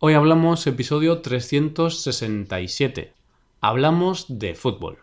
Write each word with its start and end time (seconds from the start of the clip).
Hoy 0.00 0.14
hablamos 0.14 0.64
episodio 0.68 1.22
367. 1.22 3.14
Hablamos 3.60 4.26
de 4.28 4.54
fútbol. 4.54 4.98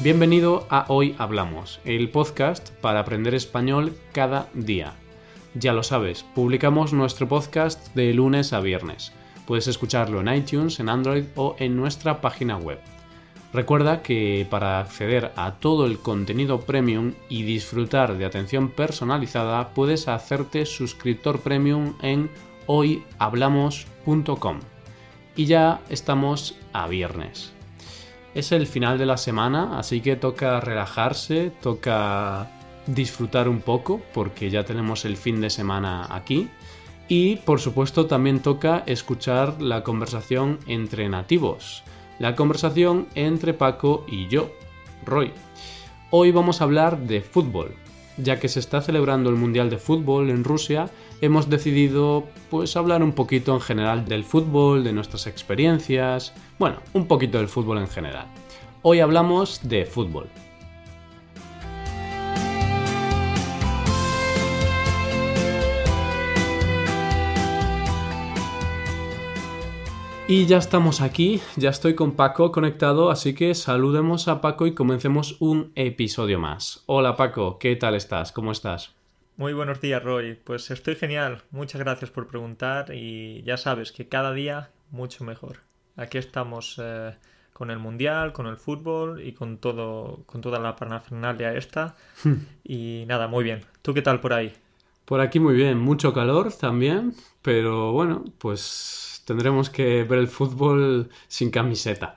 Bienvenido 0.00 0.66
a 0.70 0.86
Hoy 0.88 1.14
Hablamos, 1.18 1.80
el 1.84 2.08
podcast 2.08 2.70
para 2.80 3.00
aprender 3.00 3.34
español 3.34 3.94
cada 4.14 4.48
día. 4.54 4.94
Ya 5.52 5.74
lo 5.74 5.82
sabes, 5.82 6.24
publicamos 6.34 6.94
nuestro 6.94 7.28
podcast 7.28 7.94
de 7.94 8.14
lunes 8.14 8.54
a 8.54 8.60
viernes. 8.60 9.12
Puedes 9.46 9.68
escucharlo 9.68 10.22
en 10.22 10.34
iTunes, 10.34 10.80
en 10.80 10.88
Android 10.88 11.24
o 11.36 11.56
en 11.58 11.76
nuestra 11.76 12.22
página 12.22 12.56
web. 12.56 12.78
Recuerda 13.54 14.02
que 14.02 14.44
para 14.50 14.80
acceder 14.80 15.30
a 15.36 15.52
todo 15.52 15.86
el 15.86 16.00
contenido 16.00 16.62
premium 16.62 17.12
y 17.28 17.44
disfrutar 17.44 18.18
de 18.18 18.24
atención 18.24 18.68
personalizada 18.68 19.68
puedes 19.74 20.08
hacerte 20.08 20.66
suscriptor 20.66 21.38
premium 21.38 21.94
en 22.02 22.30
hoyhablamos.com. 22.66 24.58
Y 25.36 25.44
ya 25.44 25.80
estamos 25.88 26.56
a 26.72 26.88
viernes. 26.88 27.52
Es 28.34 28.50
el 28.50 28.66
final 28.66 28.98
de 28.98 29.06
la 29.06 29.16
semana, 29.16 29.78
así 29.78 30.00
que 30.00 30.16
toca 30.16 30.58
relajarse, 30.58 31.52
toca 31.62 32.50
disfrutar 32.88 33.48
un 33.48 33.60
poco 33.60 34.02
porque 34.12 34.50
ya 34.50 34.64
tenemos 34.64 35.04
el 35.04 35.16
fin 35.16 35.40
de 35.40 35.50
semana 35.50 36.08
aquí. 36.10 36.50
Y 37.06 37.36
por 37.36 37.60
supuesto 37.60 38.06
también 38.06 38.40
toca 38.40 38.82
escuchar 38.86 39.62
la 39.62 39.84
conversación 39.84 40.58
entre 40.66 41.08
nativos 41.08 41.84
la 42.18 42.36
conversación 42.36 43.06
entre 43.14 43.54
Paco 43.54 44.04
y 44.08 44.28
yo, 44.28 44.50
Roy. 45.04 45.32
Hoy 46.10 46.30
vamos 46.30 46.60
a 46.60 46.64
hablar 46.64 46.98
de 46.98 47.20
fútbol. 47.20 47.74
Ya 48.16 48.38
que 48.38 48.48
se 48.48 48.60
está 48.60 48.80
celebrando 48.80 49.30
el 49.30 49.36
Mundial 49.36 49.70
de 49.70 49.78
Fútbol 49.78 50.30
en 50.30 50.44
Rusia, 50.44 50.88
hemos 51.20 51.50
decidido 51.50 52.24
pues 52.48 52.76
hablar 52.76 53.02
un 53.02 53.12
poquito 53.12 53.52
en 53.54 53.60
general 53.60 54.04
del 54.04 54.24
fútbol, 54.24 54.84
de 54.84 54.92
nuestras 54.92 55.26
experiencias, 55.26 56.32
bueno, 56.58 56.76
un 56.92 57.06
poquito 57.08 57.38
del 57.38 57.48
fútbol 57.48 57.78
en 57.78 57.88
general. 57.88 58.26
Hoy 58.82 59.00
hablamos 59.00 59.60
de 59.68 59.84
fútbol. 59.84 60.28
Y 70.26 70.46
ya 70.46 70.56
estamos 70.56 71.02
aquí, 71.02 71.42
ya 71.56 71.68
estoy 71.68 71.94
con 71.94 72.12
Paco 72.12 72.50
conectado, 72.50 73.10
así 73.10 73.34
que 73.34 73.54
saludemos 73.54 74.26
a 74.26 74.40
Paco 74.40 74.66
y 74.66 74.72
comencemos 74.72 75.36
un 75.38 75.70
episodio 75.74 76.38
más. 76.38 76.82
Hola 76.86 77.14
Paco, 77.14 77.58
¿qué 77.58 77.76
tal 77.76 77.94
estás? 77.94 78.32
¿Cómo 78.32 78.50
estás? 78.50 78.94
Muy 79.36 79.52
buenos 79.52 79.82
días 79.82 80.02
Roy, 80.02 80.32
pues 80.42 80.70
estoy 80.70 80.94
genial, 80.94 81.42
muchas 81.50 81.82
gracias 81.82 82.10
por 82.10 82.26
preguntar 82.26 82.94
y 82.94 83.42
ya 83.42 83.58
sabes 83.58 83.92
que 83.92 84.08
cada 84.08 84.32
día 84.32 84.70
mucho 84.90 85.24
mejor. 85.24 85.58
Aquí 85.94 86.16
estamos 86.16 86.80
eh, 86.82 87.14
con 87.52 87.70
el 87.70 87.78
mundial, 87.78 88.32
con 88.32 88.46
el 88.46 88.56
fútbol 88.56 89.22
y 89.22 89.32
con 89.32 89.58
todo, 89.58 90.22
con 90.24 90.40
toda 90.40 90.58
la 90.58 90.74
parafernalia 90.74 91.54
esta 91.54 91.96
y 92.64 93.04
nada, 93.06 93.28
muy 93.28 93.44
bien. 93.44 93.60
¿Tú 93.82 93.92
qué 93.92 94.00
tal 94.00 94.20
por 94.20 94.32
ahí? 94.32 94.54
Por 95.04 95.20
aquí 95.20 95.38
muy 95.38 95.54
bien, 95.54 95.78
mucho 95.78 96.14
calor 96.14 96.50
también, 96.54 97.12
pero 97.42 97.92
bueno, 97.92 98.24
pues 98.38 99.13
tendremos 99.24 99.70
que 99.70 100.04
ver 100.04 100.18
el 100.18 100.28
fútbol 100.28 101.10
sin 101.28 101.50
camiseta. 101.50 102.16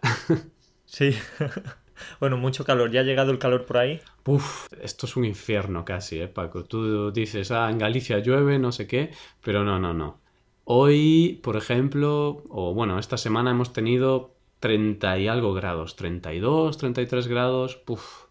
Sí. 0.85 1.13
bueno, 2.19 2.37
mucho 2.37 2.63
calor. 2.63 2.91
¿Ya 2.91 3.01
ha 3.01 3.03
llegado 3.03 3.31
el 3.31 3.39
calor 3.39 3.65
por 3.65 3.77
ahí? 3.77 4.01
Uf, 4.25 4.67
esto 4.81 5.05
es 5.05 5.15
un 5.17 5.25
infierno 5.25 5.85
casi, 5.85 6.19
¿eh, 6.19 6.27
Paco? 6.27 6.63
Tú 6.63 7.11
dices, 7.11 7.51
ah, 7.51 7.69
en 7.69 7.77
Galicia 7.77 8.19
llueve, 8.19 8.57
no 8.57 8.71
sé 8.71 8.87
qué, 8.87 9.11
pero 9.41 9.63
no, 9.63 9.79
no, 9.79 9.93
no. 9.93 10.19
Hoy, 10.63 11.39
por 11.43 11.55
ejemplo, 11.55 12.43
o 12.49 12.73
bueno, 12.73 12.99
esta 12.99 13.17
semana 13.17 13.51
hemos 13.51 13.73
tenido 13.73 14.35
30 14.59 15.17
y 15.19 15.27
algo 15.27 15.53
grados, 15.53 15.95
32, 15.95 16.77
33 16.77 17.27
grados, 17.27 17.81
uf, 17.87 18.25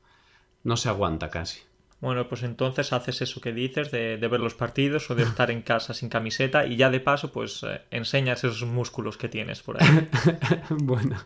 no 0.64 0.76
se 0.76 0.88
aguanta 0.88 1.30
casi. 1.30 1.65
Bueno, 2.06 2.28
pues 2.28 2.44
entonces 2.44 2.92
haces 2.92 3.20
eso 3.20 3.40
que 3.40 3.52
dices 3.52 3.90
de, 3.90 4.16
ver 4.16 4.38
los 4.38 4.54
partidos 4.54 5.10
o 5.10 5.16
de 5.16 5.22
estar 5.24 5.50
en 5.50 5.62
casa 5.62 5.92
sin 5.92 6.08
camiseta 6.08 6.64
y 6.64 6.76
ya 6.76 6.88
de 6.88 7.00
paso 7.00 7.32
pues 7.32 7.64
eh, 7.64 7.80
enseñas 7.90 8.44
esos 8.44 8.62
músculos 8.62 9.16
que 9.16 9.28
tienes 9.28 9.60
por 9.60 9.82
ahí. 9.82 10.08
bueno, 10.70 11.16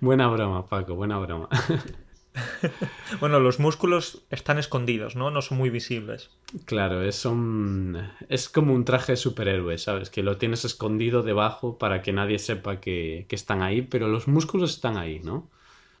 buena 0.00 0.26
broma, 0.28 0.66
Paco, 0.68 0.94
buena 0.94 1.18
broma. 1.18 1.50
bueno, 3.20 3.40
los 3.40 3.60
músculos 3.60 4.24
están 4.30 4.56
escondidos, 4.56 5.16
¿no? 5.16 5.30
No 5.30 5.42
son 5.42 5.58
muy 5.58 5.68
visibles. 5.68 6.30
Claro, 6.64 7.02
es, 7.02 7.26
un... 7.26 8.08
es 8.30 8.48
como 8.48 8.72
un 8.72 8.86
traje 8.86 9.12
de 9.12 9.16
superhéroe, 9.16 9.76
¿sabes? 9.76 10.08
Que 10.08 10.22
lo 10.22 10.38
tienes 10.38 10.64
escondido 10.64 11.24
debajo 11.24 11.76
para 11.76 12.00
que 12.00 12.14
nadie 12.14 12.38
sepa 12.38 12.80
que, 12.80 13.26
que 13.28 13.36
están 13.36 13.60
ahí, 13.60 13.82
pero 13.82 14.08
los 14.08 14.28
músculos 14.28 14.70
están 14.70 14.96
ahí, 14.96 15.20
¿no? 15.20 15.50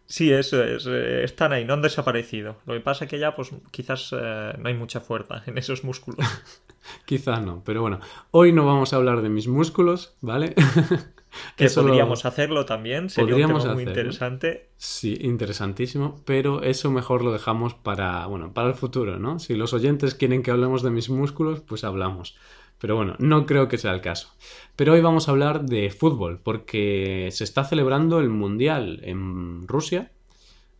Sí, 0.06 0.32
eso 0.32 0.62
es. 0.62 0.86
Están 0.86 1.52
ahí, 1.52 1.64
no 1.64 1.74
han 1.74 1.82
desaparecido. 1.82 2.56
Lo 2.66 2.74
que 2.74 2.80
pasa 2.80 3.04
es 3.04 3.10
que 3.10 3.18
ya, 3.18 3.34
pues 3.34 3.50
quizás 3.70 4.14
eh, 4.18 4.52
no 4.58 4.68
hay 4.68 4.74
mucha 4.74 5.00
fuerza 5.00 5.42
en 5.46 5.58
esos 5.58 5.84
músculos. 5.84 6.26
quizás 7.04 7.44
no, 7.44 7.62
pero 7.64 7.82
bueno, 7.82 8.00
hoy 8.30 8.52
no 8.52 8.64
vamos 8.64 8.92
a 8.92 8.96
hablar 8.96 9.22
de 9.22 9.28
mis 9.28 9.48
músculos, 9.48 10.16
¿vale? 10.20 10.54
que 11.56 11.68
podríamos 11.68 12.24
hacerlo 12.24 12.64
también, 12.64 13.10
sería 13.10 13.46
un 13.46 13.58
tema 13.58 13.74
muy 13.74 13.82
interesante. 13.82 14.68
Sí, 14.76 15.18
interesantísimo, 15.20 16.22
pero 16.24 16.62
eso 16.62 16.90
mejor 16.90 17.24
lo 17.24 17.32
dejamos 17.32 17.74
para, 17.74 18.26
bueno, 18.26 18.52
para 18.52 18.68
el 18.68 18.74
futuro, 18.74 19.18
¿no? 19.18 19.38
Si 19.38 19.54
los 19.54 19.72
oyentes 19.72 20.14
quieren 20.14 20.42
que 20.42 20.52
hablemos 20.52 20.82
de 20.82 20.90
mis 20.90 21.10
músculos, 21.10 21.60
pues 21.60 21.82
hablamos. 21.82 22.36
Pero 22.78 22.96
bueno, 22.96 23.16
no 23.18 23.46
creo 23.46 23.68
que 23.68 23.78
sea 23.78 23.92
el 23.92 24.00
caso. 24.00 24.28
Pero 24.76 24.92
hoy 24.92 25.00
vamos 25.00 25.28
a 25.28 25.30
hablar 25.30 25.64
de 25.64 25.90
fútbol, 25.90 26.40
porque 26.42 27.28
se 27.32 27.44
está 27.44 27.64
celebrando 27.64 28.20
el 28.20 28.28
Mundial 28.28 29.00
en 29.02 29.66
Rusia. 29.66 30.12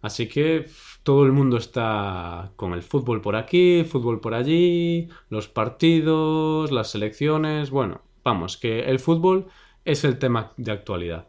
Así 0.03 0.29
que 0.29 0.67
todo 1.03 1.25
el 1.25 1.33
mundo 1.33 1.57
está 1.57 2.53
con 2.57 2.75
el 2.75 2.83
fútbol 2.83 3.21
por 3.23 3.37
aquí, 3.37 3.84
fútbol 3.84 4.21
por 4.21 4.34
allí, 4.34 5.09
los 5.31 5.49
partidos, 5.49 6.71
las 6.71 6.91
selecciones. 6.91 7.71
Bueno, 7.71 8.03
vamos, 8.23 8.57
que 8.57 8.81
el 8.81 8.99
fútbol 8.99 9.47
es 9.84 10.05
el 10.05 10.19
tema 10.19 10.53
de 10.57 10.73
actualidad. 10.73 11.28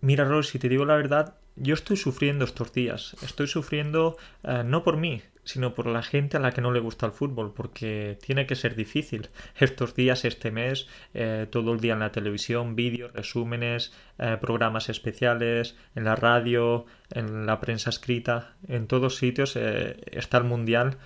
Mira, 0.00 0.24
Ross, 0.24 0.48
si 0.48 0.58
te 0.58 0.68
digo 0.68 0.84
la 0.84 0.96
verdad, 0.96 1.36
yo 1.56 1.74
estoy 1.74 1.96
sufriendo 1.96 2.44
estos 2.44 2.72
días. 2.72 3.16
Estoy 3.22 3.48
sufriendo 3.48 4.16
eh, 4.44 4.62
no 4.64 4.84
por 4.84 4.96
mí, 4.96 5.20
sino 5.48 5.74
por 5.74 5.86
la 5.86 6.02
gente 6.02 6.36
a 6.36 6.40
la 6.40 6.52
que 6.52 6.60
no 6.60 6.70
le 6.70 6.80
gusta 6.80 7.06
el 7.06 7.12
fútbol, 7.12 7.54
porque 7.54 8.18
tiene 8.20 8.46
que 8.46 8.54
ser 8.54 8.76
difícil. 8.76 9.30
Estos 9.58 9.94
días, 9.94 10.26
este 10.26 10.50
mes, 10.50 10.88
eh, 11.14 11.46
todo 11.50 11.72
el 11.72 11.80
día 11.80 11.94
en 11.94 12.00
la 12.00 12.12
televisión, 12.12 12.76
vídeos, 12.76 13.14
resúmenes, 13.14 13.94
eh, 14.18 14.36
programas 14.38 14.90
especiales, 14.90 15.74
en 15.94 16.04
la 16.04 16.16
radio, 16.16 16.84
en 17.10 17.46
la 17.46 17.60
prensa 17.60 17.88
escrita, 17.88 18.56
en 18.68 18.86
todos 18.86 19.16
sitios 19.16 19.56
está 19.56 20.36
el 20.36 20.44
mundial. 20.44 20.98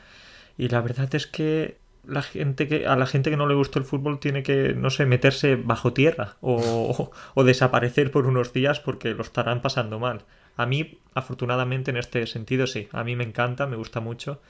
Y 0.59 0.69
la 0.69 0.81
verdad 0.81 1.15
es 1.15 1.29
que 1.29 1.79
la 2.05 2.23
gente 2.23 2.67
que 2.67 2.87
a 2.87 2.97
la 2.97 3.07
gente 3.07 3.31
que 3.31 3.37
no 3.37 3.47
le 3.47 3.55
gusta 3.55 3.79
el 3.79 3.85
fútbol 3.85 4.19
tiene 4.19 4.43
que 4.43 4.75
no 4.75 4.91
sé 4.91 5.07
meterse 5.07 5.57
bajo 5.57 5.93
tierra 5.93 6.37
o, 6.41 7.13
o, 7.35 7.45
desaparecer 7.45 8.11
por 8.11 8.27
unos 8.27 8.53
días 8.53 8.81
porque 8.81 9.15
lo 9.15 9.23
estarán 9.23 9.63
pasando 9.63 9.99
mal 9.99 10.25
a 10.57 10.67
mí, 10.67 10.99
afortunadamente, 11.15 11.91
en 11.91 11.97
este 11.97 12.27
sentido, 12.27 12.67
sí. 12.67 12.89
A 12.93 13.05
mí 13.05 13.17
me 13.17 13.25
encanta, 13.25 13.67
me 13.67 13.77
gusta 13.77 14.01
mucho. 14.01 14.41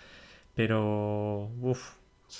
Pero, 0.54 1.50
uff, 1.60 1.92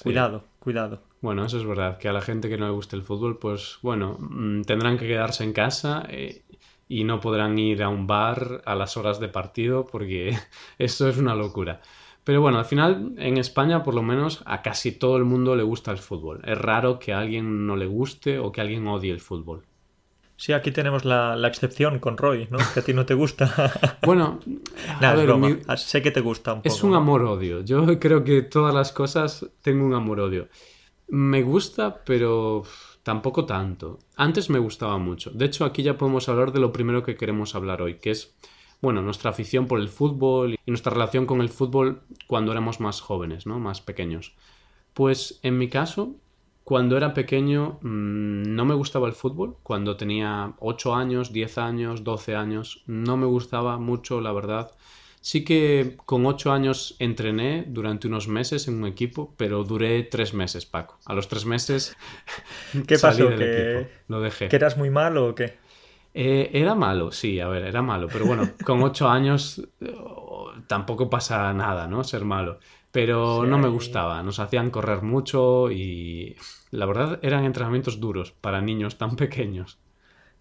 cuidado, 0.03 0.45
cuidado. 0.59 1.03
Bueno, 1.21 1.45
eso 1.45 1.59
es 1.59 1.65
verdad, 1.65 1.99
que 1.99 2.09
a 2.09 2.13
la 2.13 2.21
gente 2.21 2.49
que 2.49 2.59
no 2.59 2.67
le 2.67 2.73
guste 2.73 2.97
el 2.97 3.03
fútbol, 3.03 3.39
pues 3.39 3.79
bueno, 3.83 4.19
mm, 4.19 4.63
tendrán 4.63 4.99
que 4.99 5.07
quedarse 5.07 5.45
en 5.45 5.53
casa 5.53 6.05
eh, 6.09 6.43
y 6.89 7.05
no 7.05 7.21
podrán 7.21 7.59
ir 7.59 7.83
a 7.83 7.89
un 7.89 8.07
bar 8.07 8.63
a 8.67 8.75
las 8.75 8.97
horas 8.97 9.21
de 9.21 9.29
partido 9.29 9.87
porque 9.87 10.37
eso 10.79 11.09
es 11.09 11.17
una 11.17 11.35
locura. 11.35 11.81
Pero 12.25 12.41
bueno, 12.41 12.59
al 12.59 12.65
final 12.65 13.15
en 13.19 13.37
España 13.37 13.83
por 13.83 13.95
lo 13.95 14.03
menos 14.03 14.43
a 14.47 14.63
casi 14.63 14.93
todo 14.93 15.17
el 15.17 15.25
mundo 15.25 15.57
le 15.57 15.63
gusta 15.63 15.91
el 15.91 15.99
fútbol. 15.99 16.41
Es 16.45 16.57
raro 16.57 16.99
que 16.99 17.13
a 17.13 17.19
alguien 17.19 17.67
no 17.67 17.77
le 17.77 17.87
guste 17.87 18.39
o 18.39 18.53
que 18.53 18.61
alguien 18.61 18.87
odie 18.87 19.13
el 19.13 19.21
fútbol. 19.21 19.65
Sí, 20.37 20.53
aquí 20.53 20.73
tenemos 20.73 21.05
la, 21.05 21.39
excepción 21.47 22.01
con 22.01 22.17
Roy, 22.17 22.49
¿no? 22.51 22.59
Que 22.75 22.81
a 22.81 22.83
ti 22.83 22.93
no 22.93 23.07
te 23.07 23.15
gusta. 23.15 23.99
bueno, 24.05 24.41
a 25.69 25.77
sé 25.77 26.03
que 26.03 26.11
te 26.11 26.21
gusta 26.21 26.55
un 26.55 26.63
poco. 26.63 26.75
Es 26.75 26.83
un 26.83 26.95
amor-odio. 26.95 27.61
Yo 27.61 27.87
creo 28.01 28.25
que 28.25 28.43
todas 28.43 28.75
las 28.75 28.91
cosas 28.91 29.47
tengo 29.63 29.87
un 29.87 29.95
amor-odio. 29.95 30.49
Me 31.09 31.43
gusta, 31.43 32.03
pero 32.05 32.65
tampoco 33.05 33.45
tanto. 33.45 34.01
Antes 34.17 34.51
me 34.51 34.59
gustaba 34.59 34.99
mucho. 34.99 35.31
De 35.31 35.45
hecho, 35.45 35.65
aquí 35.65 35.85
ya 35.85 35.97
podemos 35.97 36.29
hablar 36.29 36.53
de 36.53 36.59
lo 36.59 36.73
primero 36.73 37.05
que 37.05 37.15
queremos 37.15 37.55
hablar 37.55 37.83
hoy, 37.83 37.99
que 37.99 38.11
es, 38.11 38.35
bueno, 38.83 39.01
nuestra 39.01 39.31
afición 39.31 39.67
por 39.67 39.81
el 39.81 39.89
fútbol 39.89 40.55
y 40.55 40.71
nuestra 40.71 40.93
relación 40.93 41.25
con 41.25 41.41
el 41.41 41.49
fútbol 41.49 42.03
cuando 42.27 42.53
éramos 42.53 42.81
más 42.81 43.01
jóvenes, 43.01 43.47
¿no? 43.47 43.59
Más 43.59 43.81
pequeños. 43.81 44.35
Pues 44.93 45.39
en 45.43 45.57
mi 45.57 45.69
caso, 45.69 46.17
cuando 46.65 46.97
era 46.97 47.15
pequeño 47.15 47.79
mm, 47.81 48.55
no 48.55 48.65
me 48.65 48.75
gustaba 48.75 49.07
el 49.07 49.15
fútbol. 49.15 49.57
Cuando 49.63 49.97
tenía 49.97 50.55
8 50.59 50.95
años, 50.95 51.33
10 51.33 51.59
años, 51.59 52.05
12 52.05 52.35
años, 52.35 52.83
no 52.87 53.17
me 53.17 53.27
gustaba 53.27 53.79
mucho, 53.79 54.21
la 54.21 54.33
verdad. 54.33 54.73
Sí 55.23 55.45
que 55.45 55.97
con 56.05 56.27
ocho 56.27 56.51
años 56.51 56.97
entrené 56.99 57.65
durante 57.69 58.09
unos 58.09 58.27
meses 58.27 58.67
en 58.67 58.75
un 58.75 58.89
equipo, 58.89 59.33
pero 59.37 59.63
duré 59.63 60.03
tres 60.03 60.35
meses, 60.35 60.67
Paco. 60.67 60.99
A 61.07 61.15
los 61.15 61.29
tres 61.29 61.47
meses. 61.47 61.97
¿Qué 62.89 62.99
pasó? 62.99 63.29
¿Que... 63.29 63.87
Lo 64.09 64.21
dejé. 64.21 64.49
¿Que 64.49 64.57
eras 64.57 64.77
muy 64.77 64.91
malo 64.91 65.29
o 65.29 65.35
qué? 65.37 65.62
Eh, 66.15 66.51
era 66.53 66.75
malo, 66.75 67.11
sí, 67.11 67.41
a 67.41 67.49
ver, 67.49 67.65
era 67.65 67.83
malo. 67.83 68.09
Pero 68.13 68.27
bueno, 68.27 68.51
con 68.65 68.83
ocho 68.83 69.09
años 69.09 69.63
eh, 69.81 69.95
tampoco 70.67 71.09
pasa 71.09 71.53
nada, 71.53 71.87
¿no? 71.87 72.05
Ser 72.05 72.25
malo. 72.25 72.59
Pero 72.91 73.47
no 73.47 73.59
me 73.59 73.69
gustaba. 73.69 74.23
Nos 74.23 74.39
hacían 74.39 74.71
correr 74.71 75.03
mucho 75.03 75.71
y 75.71 76.37
la 76.71 76.85
verdad 76.87 77.19
eran 77.23 77.45
entrenamientos 77.45 78.01
duros 78.01 78.33
para 78.33 78.61
niños 78.61 78.99
tan 78.99 79.17
pequeños. 79.17 79.79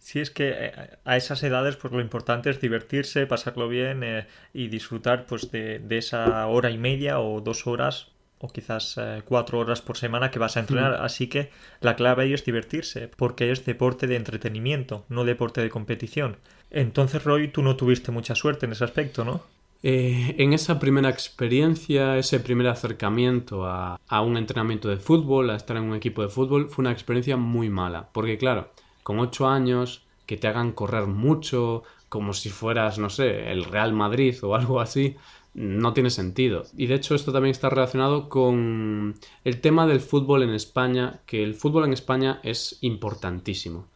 Sí, 0.02 0.20
es 0.20 0.32
que 0.32 0.50
eh, 0.50 0.74
a 1.06 1.16
esas 1.16 1.44
edades 1.44 1.78
pues 1.78 1.94
lo 1.94 2.02
importante 2.02 2.50
es 2.50 2.60
divertirse, 2.60 3.28
pasarlo 3.28 3.70
bien 3.70 4.04
eh, 4.04 4.26
y 4.52 4.68
disfrutar 4.68 5.28
pues 5.28 5.52
de, 5.52 5.86
esa 5.92 6.48
hora 6.48 6.72
y 6.72 6.80
media 6.80 7.20
o 7.20 7.40
dos 7.40 7.68
horas 7.68 8.12
o 8.42 8.48
quizás 8.48 8.98
eh, 8.98 9.22
cuatro 9.26 9.60
horas 9.60 9.82
por 9.82 9.98
semana 9.98 10.32
que 10.32 10.40
vas 10.40 10.58
a 10.58 10.62
entrenar. 10.62 11.00
Mm. 11.00 11.04
Así 11.04 11.28
que 11.28 11.52
la 11.80 11.96
clave 11.96 12.24
ahí 12.24 12.34
es 12.34 12.44
divertirse, 12.44 13.08
porque 13.08 13.52
es 13.52 13.66
deporte 13.66 14.08
de 14.08 14.16
entretenimiento, 14.16 15.06
no 15.10 15.24
deporte 15.24 15.62
de 15.62 15.70
competición. 15.70 16.38
Entonces, 16.72 17.24
Roy, 17.24 17.50
tú 17.50 17.62
no 17.62 17.76
tuviste 17.76 18.12
mucha 18.12 18.36
suerte 18.36 18.66
en 18.66 18.74
ese 18.74 18.84
aspecto, 18.84 19.24
¿no? 19.24 19.42
en 19.84 20.54
esa 20.54 20.78
primera 20.78 21.10
experiencia, 21.10 22.16
ese 22.16 22.40
primer 22.40 22.68
acercamiento 22.68 23.66
a, 23.66 24.00
a 24.08 24.22
un 24.22 24.38
entrenamiento 24.38 24.90
de 24.90 24.98
fútbol, 24.98 25.50
a 25.50 25.56
estar 25.56 25.76
en 25.76 25.84
un 25.86 25.96
equipo 25.96 26.22
de 26.22 26.30
fútbol, 26.30 26.70
fue 26.70 26.84
una 26.84 26.92
experiencia 26.92 27.36
muy 27.36 27.68
mala, 27.72 28.08
porque 28.14 28.38
claro, 28.38 28.70
con 29.02 29.20
ocho 29.20 29.48
años, 29.48 30.04
que 30.28 30.38
te 30.38 30.48
hagan 30.48 30.72
correr 30.72 31.08
mucho, 31.08 31.84
como 32.12 32.34
si 32.34 32.50
fueras, 32.50 33.00
no 33.00 33.10
sé, 33.10 33.52
el 33.52 33.64
Real 33.64 33.94
Madrid 33.94 34.36
o 34.44 34.56
algo 34.56 34.80
así, 34.82 35.16
no 35.54 35.94
tiene 35.94 36.10
sentido. 36.10 36.64
Y 36.78 36.88
de 36.88 36.96
hecho 36.96 37.16
esto 37.16 37.32
también 37.32 37.52
está 37.52 37.70
relacionado 37.70 38.30
con 38.30 39.16
el 39.44 39.62
tema 39.62 39.88
del 39.88 40.00
fútbol 40.00 40.44
en 40.44 40.52
España, 40.52 41.22
que 41.26 41.44
el 41.44 41.56
fútbol 41.56 41.86
en 41.86 41.94
España 41.94 42.40
es 42.44 42.78
importantísimo. 42.82 43.88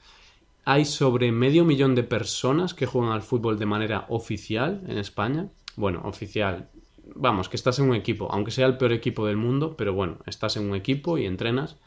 Hay 0.66 0.86
sobre 0.86 1.32
medio 1.32 1.64
millón 1.64 1.96
de 1.96 2.04
personas 2.04 2.74
que 2.74 2.88
juegan 2.88 3.12
al 3.12 3.22
fútbol 3.22 3.60
de 3.60 3.68
manera 3.68 4.06
oficial 4.10 4.82
en 4.88 4.98
España. 4.98 5.50
Bueno, 5.76 6.02
oficial. 6.06 6.70
Vamos, 7.14 7.50
que 7.50 7.56
estás 7.56 7.78
en 7.80 7.90
un 7.90 7.96
equipo, 7.96 8.28
aunque 8.32 8.52
sea 8.52 8.66
el 8.66 8.78
peor 8.78 8.92
equipo 8.92 9.28
del 9.28 9.38
mundo, 9.38 9.76
pero 9.78 9.94
bueno, 9.94 10.18
estás 10.26 10.58
en 10.58 10.68
un 10.68 10.76
equipo 10.76 11.20
y 11.20 11.26
entrenas. 11.26 11.78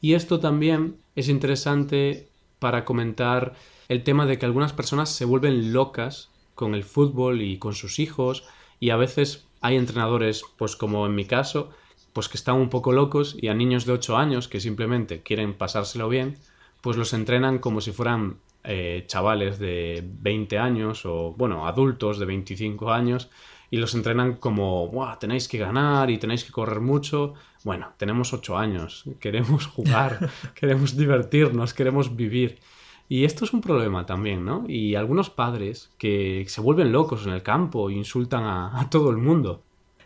Y 0.00 0.14
esto 0.14 0.40
también 0.40 0.96
es 1.14 1.28
interesante 1.28 2.28
para 2.58 2.84
comentar 2.84 3.54
el 3.88 4.02
tema 4.02 4.24
de 4.24 4.38
que 4.38 4.46
algunas 4.46 4.72
personas 4.72 5.10
se 5.10 5.26
vuelven 5.26 5.74
locas 5.74 6.30
con 6.54 6.74
el 6.74 6.84
fútbol 6.84 7.42
y 7.42 7.58
con 7.58 7.74
sus 7.74 7.98
hijos 7.98 8.44
y 8.82 8.90
a 8.90 8.96
veces 8.96 9.46
hay 9.60 9.76
entrenadores, 9.76 10.42
pues 10.56 10.74
como 10.74 11.06
en 11.06 11.14
mi 11.14 11.24
caso, 11.24 11.70
pues 12.12 12.28
que 12.28 12.36
están 12.36 12.56
un 12.56 12.68
poco 12.68 12.90
locos 12.90 13.36
y 13.40 13.46
a 13.46 13.54
niños 13.54 13.86
de 13.86 13.92
8 13.92 14.16
años 14.16 14.48
que 14.48 14.58
simplemente 14.58 15.22
quieren 15.22 15.54
pasárselo 15.54 16.08
bien, 16.08 16.36
pues 16.80 16.96
los 16.96 17.12
entrenan 17.12 17.60
como 17.60 17.80
si 17.80 17.92
fueran 17.92 18.38
eh, 18.64 19.04
chavales 19.06 19.60
de 19.60 20.02
20 20.04 20.58
años 20.58 21.06
o, 21.06 21.32
bueno, 21.38 21.68
adultos 21.68 22.18
de 22.18 22.26
25 22.26 22.90
años 22.90 23.30
y 23.70 23.76
los 23.76 23.94
entrenan 23.94 24.34
como, 24.34 24.88
Buah, 24.88 25.16
tenéis 25.20 25.46
que 25.46 25.58
ganar 25.58 26.10
y 26.10 26.18
tenéis 26.18 26.42
que 26.42 26.50
correr 26.50 26.80
mucho. 26.80 27.34
Bueno, 27.62 27.92
tenemos 27.98 28.32
ocho 28.32 28.58
años, 28.58 29.04
queremos 29.20 29.66
jugar, 29.66 30.28
queremos 30.56 30.96
divertirnos, 30.96 31.72
queremos 31.72 32.16
vivir. 32.16 32.58
Y 33.12 33.26
esto 33.26 33.44
es 33.44 33.52
un 33.52 33.60
problema 33.60 34.06
también, 34.06 34.42
¿no? 34.42 34.64
Y 34.66 34.94
algunos 34.94 35.28
padres 35.28 35.90
que 35.98 36.46
se 36.48 36.62
vuelven 36.62 36.92
locos 36.92 37.26
en 37.26 37.34
el 37.34 37.42
campo 37.42 37.90
e 37.90 37.92
insultan 37.92 38.44
a, 38.44 38.80
a 38.80 38.88
todo 38.88 39.10
el 39.10 39.18
mundo. 39.18 39.62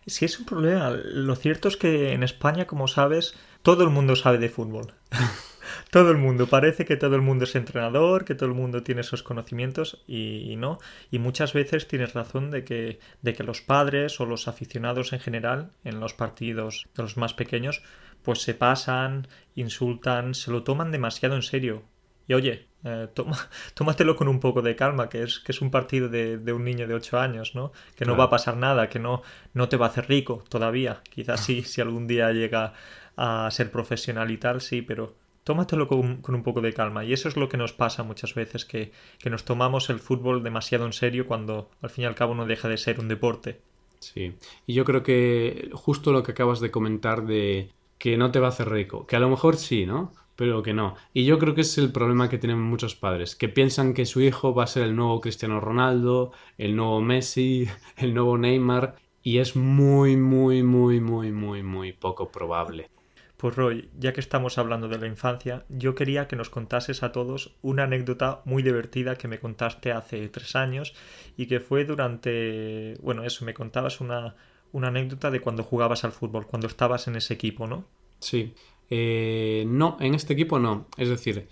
Sí, 0.06 0.24
es 0.24 0.40
un 0.40 0.44
problema. 0.44 0.90
Lo 0.90 1.36
cierto 1.36 1.68
es 1.68 1.76
que 1.76 2.14
en 2.14 2.24
España, 2.24 2.66
como 2.66 2.88
sabes, 2.88 3.36
todo 3.62 3.84
el 3.84 3.90
mundo 3.90 4.16
sabe 4.16 4.38
de 4.38 4.48
fútbol. 4.48 4.92
todo 5.92 6.10
el 6.10 6.16
mundo, 6.16 6.48
parece 6.48 6.84
que 6.84 6.96
todo 6.96 7.14
el 7.14 7.22
mundo 7.22 7.44
es 7.44 7.54
entrenador, 7.54 8.24
que 8.24 8.34
todo 8.34 8.48
el 8.48 8.56
mundo 8.56 8.82
tiene 8.82 9.02
esos 9.02 9.22
conocimientos 9.22 10.02
y, 10.08 10.56
no. 10.56 10.78
Y 11.08 11.20
muchas 11.20 11.52
veces 11.52 11.86
tienes 11.86 12.12
razón 12.12 12.50
de 12.50 12.64
que, 12.64 12.98
de 13.22 13.34
que 13.34 13.44
los 13.44 13.60
padres 13.60 14.18
o 14.18 14.26
los 14.26 14.48
aficionados 14.48 15.12
en 15.12 15.20
general, 15.20 15.70
en 15.84 16.00
los 16.00 16.12
partidos 16.12 16.88
de 16.96 17.04
los 17.04 17.16
más 17.16 17.34
pequeños, 17.34 17.84
pues 18.24 18.42
se 18.42 18.54
pasan, 18.54 19.28
insultan, 19.54 20.34
se 20.34 20.50
lo 20.50 20.64
toman 20.64 20.90
demasiado 20.90 21.36
en 21.36 21.42
serio. 21.42 21.84
Y 22.28 22.34
oye, 22.34 22.66
eh, 22.86 23.08
toma, 23.12 23.36
tómatelo 23.74 24.14
con 24.14 24.28
un 24.28 24.38
poco 24.38 24.62
de 24.62 24.76
calma, 24.76 25.08
que 25.08 25.24
es, 25.24 25.40
que 25.40 25.50
es 25.50 25.60
un 25.60 25.70
partido 25.70 26.08
de, 26.08 26.38
de 26.38 26.52
un 26.52 26.64
niño 26.64 26.86
de 26.86 26.94
8 26.94 27.18
años, 27.18 27.54
¿no? 27.54 27.72
Que 27.96 28.04
no 28.04 28.16
va 28.16 28.24
a 28.24 28.30
pasar 28.30 28.56
nada, 28.56 28.88
que 28.88 29.00
no, 29.00 29.22
no 29.54 29.68
te 29.68 29.76
va 29.76 29.86
a 29.86 29.88
hacer 29.88 30.08
rico 30.08 30.44
todavía. 30.48 31.02
Quizás 31.10 31.40
sí, 31.40 31.62
si 31.62 31.80
algún 31.80 32.06
día 32.06 32.30
llega 32.32 32.74
a 33.16 33.50
ser 33.50 33.72
profesional 33.72 34.30
y 34.30 34.38
tal, 34.38 34.60
sí, 34.60 34.82
pero 34.82 35.14
tómatelo 35.42 35.88
con, 35.88 36.22
un 36.26 36.42
poco 36.42 36.60
de 36.60 36.72
calma. 36.72 37.04
Y 37.04 37.12
eso 37.12 37.28
es 37.28 37.36
lo 37.36 37.48
que 37.48 37.56
nos 37.56 37.72
pasa 37.72 38.02
muchas 38.02 38.34
veces, 38.34 38.64
que, 38.64 38.92
nos 39.30 39.44
tomamos 39.44 39.90
el 39.90 40.00
fútbol 40.00 40.42
demasiado 40.42 40.86
en 40.86 40.92
serio 40.92 41.26
cuando 41.26 41.70
al 41.82 41.90
fin 41.90 42.04
y 42.04 42.06
al 42.06 42.14
cabo 42.14 42.34
no 42.34 42.46
deja 42.46 42.68
de 42.68 42.76
ser 42.76 43.00
un 43.00 43.08
deporte. 43.08 43.60
Sí, 44.00 44.34
y 44.66 44.74
yo 44.74 44.84
creo 44.84 45.02
que 45.02 45.70
justo 45.72 46.12
lo 46.12 46.22
que 46.22 46.32
acabas 46.32 46.60
de 46.60 46.70
comentar 46.70 47.26
de 47.26 47.70
que 47.98 48.16
no 48.16 48.30
te 48.30 48.40
va 48.40 48.46
a 48.46 48.50
hacer 48.50 48.68
rico, 48.68 49.06
que 49.06 49.16
a 49.16 49.20
lo 49.20 49.30
mejor 49.30 49.56
sí, 49.56 49.86
¿no? 49.86 50.12
Pero 50.36 50.62
que 50.62 50.74
no. 50.74 50.94
Y 51.14 51.24
yo 51.24 51.38
creo 51.38 51.54
que 51.54 51.62
es 51.62 51.78
el 51.78 51.90
problema 51.90 52.28
que 52.28 52.38
tienen 52.38 52.60
muchos 52.60 52.94
padres, 52.94 53.34
que 53.34 53.48
piensan 53.48 53.94
que 53.94 54.04
su 54.04 54.20
hijo 54.20 54.54
va 54.54 54.64
a 54.64 54.68
ser 54.68 54.84
el 54.84 54.94
nuevo 54.94 55.20
Cristiano 55.20 55.60
Ronaldo, 55.60 56.32
el 56.58 56.76
nuevo 56.76 57.00
Messi, 57.00 57.66
el 57.96 58.14
nuevo 58.14 58.36
Neymar, 58.36 58.96
y 59.22 59.38
es 59.38 59.56
muy, 59.56 60.16
muy, 60.16 60.62
muy, 60.62 61.00
muy, 61.00 61.32
muy, 61.32 61.62
muy 61.62 61.92
poco 61.92 62.30
probable. 62.30 62.90
Pues 63.36 63.54
Roy, 63.54 63.90
ya 63.98 64.12
que 64.14 64.20
estamos 64.20 64.56
hablando 64.56 64.88
de 64.88 64.98
la 64.98 65.06
infancia, 65.06 65.64
yo 65.68 65.94
quería 65.94 66.26
que 66.26 66.36
nos 66.36 66.48
contases 66.48 67.02
a 67.02 67.12
todos 67.12 67.54
una 67.60 67.82
anécdota 67.82 68.40
muy 68.46 68.62
divertida 68.62 69.16
que 69.16 69.28
me 69.28 69.38
contaste 69.38 69.92
hace 69.92 70.28
tres 70.28 70.56
años 70.56 70.94
y 71.36 71.46
que 71.46 71.60
fue 71.60 71.84
durante... 71.84 72.96
Bueno, 73.02 73.24
eso, 73.24 73.44
me 73.44 73.52
contabas 73.52 74.00
una, 74.00 74.36
una 74.72 74.88
anécdota 74.88 75.30
de 75.30 75.40
cuando 75.40 75.64
jugabas 75.64 76.04
al 76.04 76.12
fútbol, 76.12 76.46
cuando 76.46 76.66
estabas 76.66 77.08
en 77.08 77.16
ese 77.16 77.34
equipo, 77.34 77.66
¿no? 77.66 77.84
Sí. 78.20 78.54
Eh, 78.90 79.64
no, 79.66 79.96
en 80.00 80.14
este 80.14 80.32
equipo 80.32 80.58
no. 80.58 80.86
Es 80.96 81.08
decir, 81.08 81.48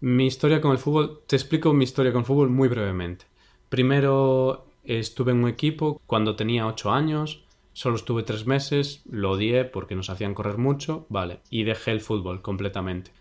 mi 0.00 0.26
historia 0.26 0.60
con 0.60 0.72
el 0.72 0.78
fútbol, 0.78 1.22
te 1.26 1.36
explico 1.36 1.72
mi 1.72 1.84
historia 1.84 2.12
con 2.12 2.20
el 2.20 2.26
fútbol 2.26 2.50
muy 2.50 2.68
brevemente. 2.68 3.26
Primero 3.68 4.66
estuve 4.84 5.32
en 5.32 5.44
un 5.44 5.48
equipo 5.48 6.00
cuando 6.06 6.36
tenía 6.36 6.66
ocho 6.66 6.90
años 6.90 7.44
Solo 7.72 7.96
estuve 7.96 8.24
tres 8.24 8.46
meses, 8.46 9.02
lo 9.08 9.30
odié 9.30 9.64
porque 9.64 9.94
nos 9.94 10.10
hacían 10.10 10.34
correr 10.34 10.58
mucho, 10.58 11.06
vale, 11.08 11.40
y 11.50 11.62
dejé 11.62 11.92
el 11.92 12.00
fútbol 12.00 12.42
completamente. 12.42 13.12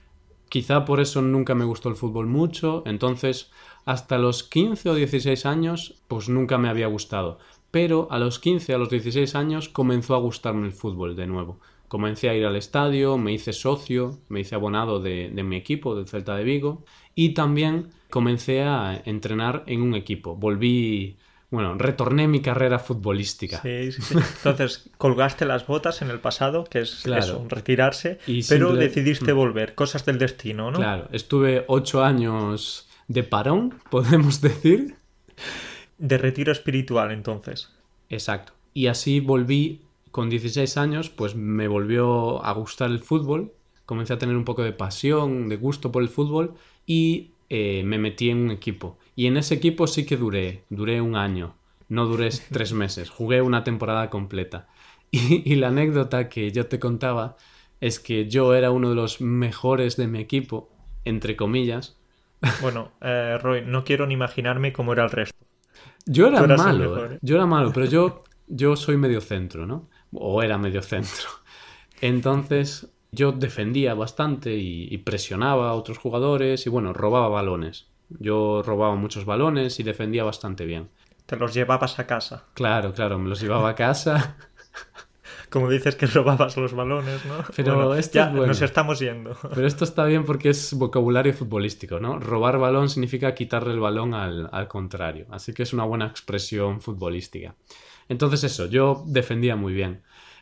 Quizá 0.49 0.85
por 0.85 0.99
eso 0.99 1.21
nunca 1.21 1.53
me 1.53 1.65
gustó 1.65 1.89
el 1.89 1.95
fútbol 1.95 2.25
mucho, 2.25 2.81
entonces 2.87 3.51
hasta 3.85 4.17
los 4.17 4.43
15 4.43 4.89
o 4.89 4.95
16 4.95 5.45
años 5.45 6.01
pues 6.07 6.29
nunca 6.29 6.57
me 6.57 6.69
había 6.69 6.87
gustado. 6.87 7.37
Pero 7.69 8.07
a 8.09 8.17
los 8.17 8.39
15, 8.39 8.73
a 8.73 8.79
los 8.79 8.89
16 8.89 9.35
años 9.35 9.69
comenzó 9.69 10.15
a 10.15 10.19
gustarme 10.19 10.65
el 10.65 10.73
fútbol 10.73 11.15
de 11.15 11.27
nuevo. 11.27 11.59
Comencé 11.89 12.29
a 12.29 12.35
ir 12.35 12.45
al 12.45 12.55
estadio, 12.55 13.17
me 13.17 13.33
hice 13.33 13.51
socio, 13.51 14.19
me 14.29 14.39
hice 14.39 14.55
abonado 14.55 15.01
de, 15.01 15.29
de 15.29 15.43
mi 15.43 15.57
equipo, 15.57 15.95
del 15.95 16.07
Celta 16.07 16.37
de 16.37 16.45
Vigo, 16.45 16.85
y 17.15 17.33
también 17.33 17.89
comencé 18.09 18.63
a 18.63 19.01
entrenar 19.03 19.63
en 19.67 19.81
un 19.81 19.95
equipo. 19.95 20.35
Volví 20.35 21.17
bueno, 21.51 21.73
retorné 21.75 22.27
mi 22.27 22.41
carrera 22.41 22.77
futbolística. 22.77 23.59
Sí, 23.61 23.91
sí, 23.91 24.01
sí. 24.01 24.15
Entonces, 24.37 24.89
colgaste 24.97 25.45
las 25.45 25.65
botas 25.65 26.01
en 26.03 26.11
el 26.11 26.19
pasado, 26.19 26.63
que 26.63 26.81
es 26.81 27.05
eso, 27.07 27.45
retirarse, 27.49 28.19
pero 28.47 28.75
decidiste 28.75 29.33
mm. 29.33 29.37
volver, 29.37 29.75
cosas 29.75 30.05
del 30.05 30.19
destino, 30.19 30.69
¿no? 30.69 30.77
Claro, 30.77 31.09
estuve 31.11 31.65
ocho 31.67 32.03
años 32.03 32.87
de 33.07 33.23
parón, 33.23 33.79
podemos 33.89 34.41
decir. 34.41 34.95
De 35.97 36.17
retiro 36.17 36.51
espiritual, 36.51 37.11
entonces. 37.11 37.69
Exacto. 38.09 38.53
Y 38.73 38.87
así 38.87 39.19
volví 39.19 39.81
con 40.11 40.29
16 40.29 40.77
años, 40.77 41.09
pues 41.09 41.35
me 41.35 41.67
volvió 41.67 42.43
a 42.43 42.51
gustar 42.53 42.89
el 42.89 42.99
fútbol, 42.99 43.53
comencé 43.85 44.13
a 44.13 44.17
tener 44.17 44.35
un 44.35 44.45
poco 44.45 44.63
de 44.63 44.73
pasión, 44.73 45.49
de 45.49 45.57
gusto 45.57 45.91
por 45.91 46.03
el 46.03 46.09
fútbol 46.09 46.53
y 46.85 47.31
eh, 47.49 47.83
me 47.83 47.97
metí 47.97 48.29
en 48.29 48.37
un 48.37 48.51
equipo. 48.51 48.97
Y 49.15 49.27
en 49.27 49.37
ese 49.37 49.55
equipo 49.55 49.87
sí 49.87 50.05
que 50.05 50.17
duré, 50.17 50.63
duré 50.69 51.01
un 51.01 51.15
año, 51.15 51.55
no 51.87 52.05
duré 52.05 52.29
tres 52.51 52.73
meses, 52.73 53.09
jugué 53.09 53.41
una 53.41 53.63
temporada 53.63 54.09
completa. 54.09 54.67
Y, 55.11 55.55
la 55.55 55.69
anécdota 55.69 56.29
que 56.29 56.51
yo 56.51 56.67
te 56.67 56.79
contaba 56.79 57.35
es 57.81 57.99
que 57.99 58.29
yo 58.29 58.53
era 58.53 58.69
uno 58.69 58.89
de 58.89 58.95
los 58.95 59.21
mejores 59.21 59.97
de 59.97 60.05
mi 60.07 60.19
equipo, 60.19 60.69
entre 61.05 61.35
comillas. 61.35 61.97
Bueno, 62.61 62.91
eh, 63.01 63.37
Roy, 63.41 63.63
no 63.65 63.83
quiero 63.83 64.05
ni 64.05 64.13
imaginarme 64.13 64.71
cómo 64.71 64.93
era 64.93 65.03
el 65.03 65.09
resto. 65.09 65.35
Yo 66.05 66.27
era 66.27 66.45
malo, 66.45 67.05
¿eh? 67.05 67.17
yo 67.21 67.35
era 67.35 67.45
malo, 67.45 67.71
pero 67.73 67.85
yo, 67.85 68.23
yo 68.47 68.75
soy 68.75 68.97
medio 68.97 69.19
centro, 69.19 69.65
¿no? 69.65 69.89
O 70.13 70.41
era 70.41 70.57
medio 70.57 70.81
centro. 70.81 71.27
Entonces, 72.01 72.87
yo 73.11 73.31
defendía 73.31 73.93
bastante 73.93 74.55
y, 74.55 74.97
presionaba 74.99 75.69
a 75.69 75.73
otros 75.73 75.97
jugadores 75.97 76.65
y 76.65 76.69
bueno, 76.69 76.93
robaba 76.93 77.27
balones. 77.27 77.87
Yo 78.09 78.63
robaba 78.63 78.95
muchos 78.95 79.25
balones 79.25 79.79
y 79.79 79.83
defendía 79.83 80.23
bastante 80.23 80.65
bien. 80.65 80.89
Te 81.25 81.35
los 81.35 81.53
llevabas 81.53 81.99
a 81.99 82.07
casa. 82.07 82.45
Claro, 82.53 82.93
claro, 82.93 83.19
me 83.19 83.29
los 83.29 83.39
llevaba 83.39 83.69
a 83.69 83.75
casa. 83.75 84.37
Como 85.49 85.69
dices 85.69 85.95
que 85.95 86.05
robabas 86.05 86.57
los 86.57 86.73
balones, 86.73 87.25
¿no? 87.25 87.43
Pero 87.55 87.95
esto 87.95 88.15
ya 88.15 88.25
es 88.25 88.31
bueno. 88.31 88.47
nos 88.47 88.61
estamos 88.61 88.99
yendo. 88.99 89.35
Pero 89.55 89.65
esto 89.65 89.83
está 89.83 90.05
bien 90.05 90.23
porque 90.25 90.49
es 90.49 90.73
vocabulario 90.73 91.33
futbolístico, 91.33 91.99
¿no? 91.99 92.19
Robar 92.19 92.59
balón 92.59 92.89
significa 92.89 93.33
quitarle 93.33 93.73
el 93.73 93.79
balón 93.79 94.13
al, 94.13 94.49
al 94.51 94.67
contrario. 94.67 95.25
Así 95.31 95.53
que 95.53 95.63
es 95.63 95.73
una 95.73 95.85
buena 95.85 96.05
expresión 96.05 96.81
futbolística. 96.81 97.55
Entonces 98.09 98.43
eso, 98.43 98.65
yo 98.65 99.03
defendía 99.07 99.55
muy 99.55 99.73
bien. 99.73 100.01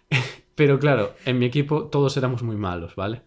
Pero 0.55 0.79
claro, 0.79 1.13
en 1.25 1.37
mi 1.37 1.45
equipo 1.45 1.85
todos 1.85 2.17
éramos 2.17 2.41
muy 2.41 2.55
malos, 2.55 2.95
¿vale? 2.95 3.21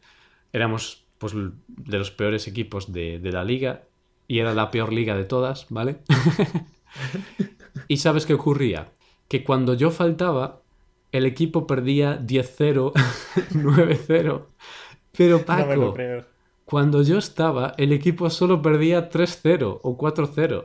Éramos 0.53 1.07
pues 1.19 1.35
de 1.35 1.99
los 1.99 2.11
peores 2.11 2.49
equipos 2.49 2.93
de, 2.93 3.19
de 3.19 3.31
la 3.31 3.45
liga 3.45 3.85
y 4.27 4.39
era 4.39 4.55
la 4.55 4.71
peor 4.71 4.93
liga 4.93 5.15
de 5.17 5.25
todas, 5.25 5.67
¿vale? 5.69 5.99
y 7.89 7.99
sabes 7.99 8.27
qué 8.27 8.35
ocurría? 8.35 8.93
Que 9.29 9.45
cuando 9.45 9.75
yo 9.75 9.91
faltaba, 9.91 10.63
el 11.13 11.27
equipo 11.27 11.67
perdía 11.67 12.21
10-0, 12.21 12.93
9-0. 13.53 14.47
Pero 15.17 15.45
Paco, 15.45 15.77
No 15.77 16.25
cuando 16.65 17.03
yo 17.03 17.19
estaba, 17.19 17.75
el 17.79 17.93
equipo 17.93 18.31
solo 18.31 18.63
perdía 18.63 19.11
3-0 19.11 19.81
o 19.83 19.99
4-0. 19.99 20.65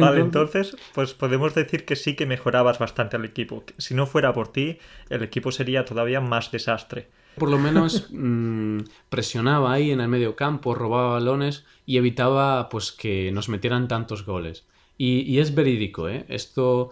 Vale, 0.00 0.20
Entonces- 0.20 0.76
pues 0.94 1.14
podemos 1.14 1.54
decir 1.54 1.84
que 1.84 1.96
sí 1.96 2.16
que 2.16 2.26
mejorabas 2.26 2.78
bastante 2.78 3.16
al 3.16 3.24
equipo. 3.24 3.64
Si 3.78 3.94
no 3.94 4.06
fuera 4.06 4.32
por 4.32 4.52
ti, 4.52 4.78
el 5.08 5.22
equipo 5.22 5.52
sería 5.52 5.84
todavía 5.84 6.20
más 6.20 6.50
desastre. 6.50 7.08
Por 7.36 7.48
lo 7.50 7.58
menos 7.58 8.08
mm, 8.10 8.80
presionaba 9.08 9.72
ahí 9.72 9.90
en 9.92 10.00
el 10.00 10.08
medio 10.08 10.34
campo, 10.36 10.74
robaba 10.74 11.12
balones 11.14 11.64
y 11.86 11.96
evitaba 11.96 12.68
pues 12.68 12.92
que 12.92 13.30
nos 13.32 13.48
metieran 13.48 13.88
tantos 13.88 14.26
goles. 14.26 14.66
Y, 14.98 15.20
y 15.20 15.38
es 15.38 15.54
verídico, 15.54 16.08
¿eh? 16.08 16.26
Esto 16.28 16.90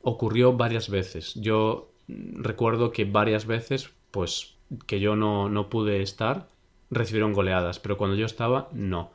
ocurrió 0.00 0.52
varias 0.54 0.88
veces. 0.88 1.34
Yo 1.34 1.90
recuerdo 2.08 2.92
que 2.92 3.04
varias 3.04 3.46
veces, 3.46 3.90
pues 4.10 4.54
que 4.86 5.00
yo 5.00 5.16
no, 5.16 5.48
no 5.48 5.68
pude 5.68 6.02
estar, 6.02 6.48
recibieron 6.90 7.32
goleadas, 7.32 7.80
pero 7.80 7.96
cuando 7.96 8.16
yo 8.16 8.26
estaba, 8.26 8.68
no. 8.72 9.12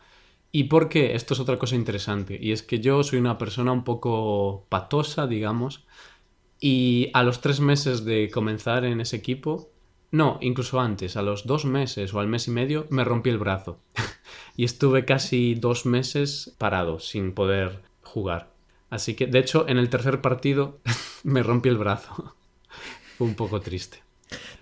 ¿Y 0.51 0.65
por 0.65 0.89
qué? 0.89 1.15
Esto 1.15 1.33
es 1.33 1.39
otra 1.39 1.59
cosa 1.59 1.75
interesante. 1.75 2.37
Y 2.41 2.51
es 2.51 2.63
que 2.63 2.79
yo 2.79 3.03
soy 3.03 3.19
una 3.19 3.37
persona 3.37 3.71
un 3.71 3.83
poco 3.83 4.65
patosa, 4.69 5.27
digamos, 5.27 5.85
y 6.59 7.09
a 7.13 7.23
los 7.23 7.41
tres 7.41 7.59
meses 7.59 8.03
de 8.03 8.29
comenzar 8.31 8.83
en 8.83 8.99
ese 8.99 9.15
equipo, 9.15 9.69
no, 10.11 10.39
incluso 10.41 10.79
antes, 10.79 11.15
a 11.17 11.21
los 11.21 11.45
dos 11.45 11.65
meses 11.65 12.13
o 12.13 12.19
al 12.19 12.27
mes 12.27 12.47
y 12.47 12.51
medio, 12.51 12.87
me 12.89 13.03
rompí 13.03 13.29
el 13.29 13.37
brazo. 13.37 13.79
y 14.57 14.65
estuve 14.65 15.05
casi 15.05 15.55
dos 15.55 15.85
meses 15.85 16.55
parado, 16.57 16.99
sin 16.99 17.33
poder 17.33 17.83
jugar. 18.01 18.51
Así 18.89 19.15
que, 19.15 19.27
de 19.27 19.39
hecho, 19.39 19.67
en 19.67 19.77
el 19.77 19.89
tercer 19.89 20.19
partido 20.19 20.79
me 21.23 21.43
rompí 21.43 21.69
el 21.69 21.77
brazo. 21.77 22.35
Fue 23.17 23.27
un 23.27 23.35
poco 23.35 23.61
triste. 23.61 24.08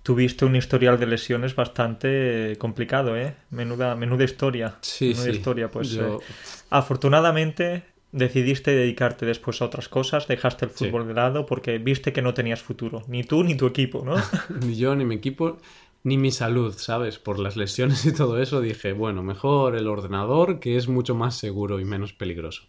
Tuviste 0.02 0.44
un 0.44 0.56
historial 0.56 0.98
de 0.98 1.06
lesiones 1.06 1.54
bastante 1.54 2.56
complicado, 2.58 3.16
¿eh? 3.16 3.34
Menuda, 3.50 3.94
menuda 3.94 4.24
historia. 4.24 4.76
Sí, 4.80 5.08
menuda 5.08 5.24
sí. 5.24 5.30
historia, 5.30 5.70
pues. 5.70 5.90
Yo- 5.90 6.16
eh, 6.18 6.24
afortunadamente 6.70 7.82
decidiste 8.12 8.70
dedicarte 8.70 9.26
después 9.26 9.60
a 9.60 9.66
otras 9.66 9.88
cosas, 9.88 10.26
dejaste 10.26 10.64
el 10.64 10.70
Sí. 10.70 10.86
fútbol 10.86 11.06
de 11.06 11.14
lado 11.14 11.44
porque 11.44 11.76
viste 11.78 12.12
que 12.14 12.22
no 12.22 12.32
tenías 12.32 12.62
futuro, 12.62 13.02
ni 13.08 13.22
tú 13.24 13.44
ni 13.44 13.54
tu 13.54 13.66
equipo, 13.66 14.02
¿no? 14.04 14.14
Ni 14.66 14.76
yo, 14.76 14.94
ni 14.96 15.04
mi 15.04 15.16
equipo, 15.16 15.58
ni 16.04 16.16
mi 16.16 16.30
salud, 16.30 16.74
¿sabes? 16.78 17.18
Por 17.18 17.38
las 17.38 17.56
lesiones 17.56 18.06
y 18.06 18.14
todo 18.14 18.40
eso, 18.40 18.62
dije, 18.62 18.94
bueno, 18.94 19.22
mejor 19.22 19.76
el 19.76 19.86
ordenador, 19.88 20.58
que 20.60 20.76
es 20.78 20.88
mucho 20.88 21.14
más 21.14 21.36
seguro 21.36 21.80
y 21.80 21.84
menos 21.84 22.14
peligroso. 22.14 22.62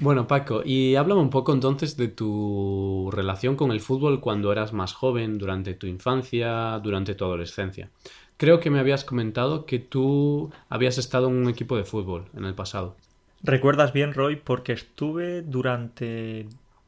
Bueno, 0.00 0.26
Paco, 0.26 0.62
y 0.64 0.96
háblame 0.96 1.20
un 1.20 1.30
poco 1.30 1.52
entonces 1.52 1.96
de 1.96 2.08
tu 2.08 3.10
relación 3.12 3.56
con 3.56 3.70
el 3.70 3.80
fútbol 3.80 4.20
cuando 4.20 4.50
eras 4.50 4.72
más 4.72 4.92
joven, 4.92 5.38
durante 5.38 5.74
tu 5.74 5.86
infancia, 5.86 6.78
durante 6.82 7.14
tu 7.14 7.24
adolescencia. 7.24 7.90
Creo 8.36 8.60
que 8.60 8.70
me 8.70 8.80
habías 8.80 9.04
comentado 9.04 9.66
que 9.66 9.78
tú 9.78 10.50
habías 10.68 10.98
estado 10.98 11.28
en 11.28 11.36
un 11.36 11.48
equipo 11.48 11.76
de 11.76 11.84
fútbol 11.84 12.24
en 12.36 12.44
el 12.44 12.54
pasado. 12.54 12.96
Recuerdas 13.42 13.92
bien, 13.92 14.14
Roy, 14.14 14.36
porque 14.36 14.72
estuve 14.72 15.42
durante 15.42 16.46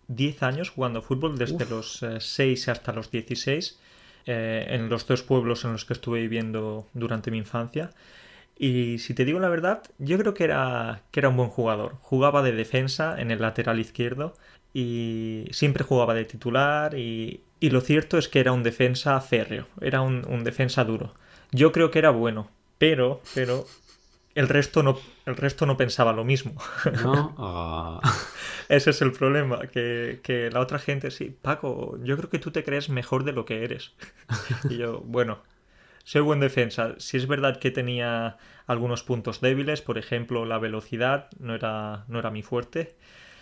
10 0.09 0.43
años 0.43 0.71
jugando 0.71 1.03
fútbol, 1.03 1.37
desde 1.37 1.67
los 1.67 2.03
eh, 2.03 2.21
6 2.21 2.69
hasta 2.69 2.93
los 2.93 3.11
16, 3.11 3.79
eh, 4.26 4.67
en 4.69 4.88
los 4.88 5.07
dos 5.07 5.23
pueblos 5.23 5.64
en 5.64 5.73
los 5.73 5.85
que 5.85 5.93
estuve 5.93 6.21
viviendo 6.21 6.87
durante 6.95 7.31
mi 7.31 7.38
infancia. 7.38 7.91
Y 8.57 8.99
si 8.99 9.15
te 9.15 9.25
digo 9.25 9.41
la 9.41 9.49
verdad, 9.49 9.83
yo 9.99 10.19
creo 10.19 10.35
que 10.35 10.45
era, 10.45 11.03
que 11.11 11.21
era 11.21 11.29
un 11.29 11.37
buen 11.37 11.51
jugador. 11.51 11.97
Jugaba 12.01 12.43
de 12.43 12.53
defensa 12.53 13.21
en 13.21 13.31
el 13.31 13.41
lateral 13.41 13.81
izquierdo 13.81 14.35
y 14.73 15.47
siempre 15.53 15.85
jugaba 15.85 16.15
de 16.15 16.25
titular 16.25 16.97
y, 16.97 17.43
y 17.61 17.71
lo 17.71 17.81
cierto 17.81 18.19
es 18.19 18.29
que 18.29 18.41
era 18.41 18.53
un 18.53 18.63
defensa 18.63 19.21
férreo, 19.21 19.67
era 19.81 20.03
un, 20.03 20.25
un 20.29 20.45
defensa 20.45 20.85
duro. 20.85 21.15
Yo 21.53 21.73
creo 21.73 21.91
que 21.91 21.99
era 21.99 22.11
bueno, 22.11 22.51
pero, 22.79 23.21
pero 23.35 23.67
el 24.35 24.49
resto 24.49 24.83
no, 24.83 24.99
el 25.27 25.37
resto 25.37 25.67
no 25.67 25.77
pensaba 25.77 26.13
lo 26.13 26.25
mismo. 26.25 26.55
¿No? 27.03 27.35
Ah, 27.39 28.01
Ese 28.69 28.91
es 28.91 29.03
el 29.03 29.13
problema, 29.13 29.61
que, 29.69 30.21
que 30.23 30.51
la 30.51 30.61
otra 30.61 30.79
gente, 30.79 31.11
sí, 31.11 31.37
Paco, 31.41 31.99
yo 32.03 32.17
creo 32.17 32.31
que 32.31 32.39
tú 32.39 32.51
te 32.51 32.65
crees 32.65 32.89
mejor 32.89 33.25
de 33.25 33.33
lo 33.33 33.45
que 33.45 33.65
eres. 33.65 33.93
Y 34.71 34.79
yo, 34.79 35.01
bueno, 35.01 35.43
soy 36.05 36.23
buen 36.23 36.41
defensa. 36.41 36.95
Si 36.99 37.17
es 37.17 37.27
verdad 37.27 37.59
que 37.59 37.71
tenía 37.73 38.39
algunos 38.67 39.03
puntos 39.03 39.41
débiles, 39.41 39.83
por 39.83 39.99
ejemplo, 39.99 40.45
la 40.47 40.59
velocidad 40.59 41.29
no 41.39 41.55
era, 41.55 42.05
no 42.09 42.19
era 42.21 42.31
mi 42.31 42.43
fuerte. 42.43 42.97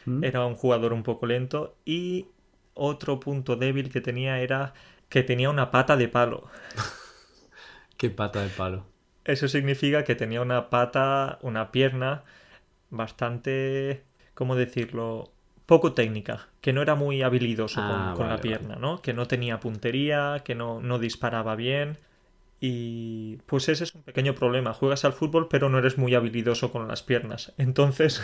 ¿Mm? 0.05 0.25
Era 0.25 0.47
un 0.47 0.57
jugador 0.57 0.93
un 0.95 1.03
poco 1.05 1.27
lento. 1.27 1.77
Y 1.87 2.29
otro 2.75 3.21
punto 3.21 3.57
débil 3.57 3.91
que 3.91 4.01
tenía 4.01 4.41
era 4.41 4.75
que 5.09 5.23
tenía 5.23 5.51
una 5.51 5.71
pata 5.71 5.97
de 5.97 6.09
palo. 6.09 6.51
qué 7.97 8.11
pata 8.11 8.43
de 8.43 8.51
palo. 8.51 8.87
Eso 9.25 9.49
significa 9.49 10.05
que 10.05 10.15
tenía 10.17 10.41
una 10.43 10.69
pata, 10.71 11.39
una 11.43 11.71
pierna 11.71 12.25
bastante, 12.91 14.05
¿cómo 14.35 14.57
decirlo? 14.57 15.33
Poco 15.67 15.95
técnica, 15.95 16.49
que 16.61 16.73
no 16.75 16.83
era 16.83 16.95
muy 16.97 17.23
habilidoso 17.23 17.85
con, 17.85 18.11
Ah, 18.11 18.13
con 18.13 18.29
la 18.29 18.39
vale, 18.39 18.43
pierna, 18.43 18.77
¿no? 18.77 19.03
Que 19.03 19.15
no 19.15 19.27
tenía 19.29 19.61
puntería, 19.61 20.43
que 20.45 20.55
no, 20.57 20.81
no 20.81 20.99
disparaba 20.99 21.57
bien. 21.57 21.99
Y 22.65 23.39
pues 23.47 23.69
ese 23.69 23.83
es 23.83 23.93
un 23.97 24.05
pequeño 24.05 24.37
problema. 24.37 24.73
Juegas 24.73 25.05
al 25.05 25.15
fútbol, 25.15 25.49
pero 25.49 25.69
no 25.69 25.79
eres 25.79 25.99
muy 25.99 26.15
habilidoso 26.15 26.71
con 26.71 26.87
las 26.87 27.03
piernas. 27.03 27.53
Entonces, 27.59 28.23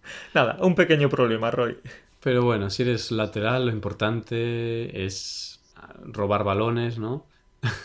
nada, 0.34 0.58
un 0.60 0.74
pequeño 0.74 1.08
problema, 1.08 1.50
Roy. 1.50 1.78
Pero 2.20 2.44
bueno, 2.44 2.70
si 2.70 2.82
eres 2.82 3.10
lateral, 3.10 3.66
lo 3.66 3.72
importante 3.72 5.04
es 5.06 5.60
robar 6.04 6.44
balones, 6.44 6.98
¿no? 6.98 7.26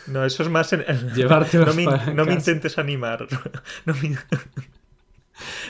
No, 0.05 0.25
eso 0.25 0.43
es 0.43 0.49
más 0.49 0.73
en... 0.73 0.83
Llevártelos 1.13 1.69
no, 1.69 1.73
me, 1.73 1.85
para 1.85 2.13
no 2.13 2.25
me 2.25 2.33
intentes 2.33 2.77
animar. 2.77 3.27
No 3.85 3.93
me... 3.95 4.17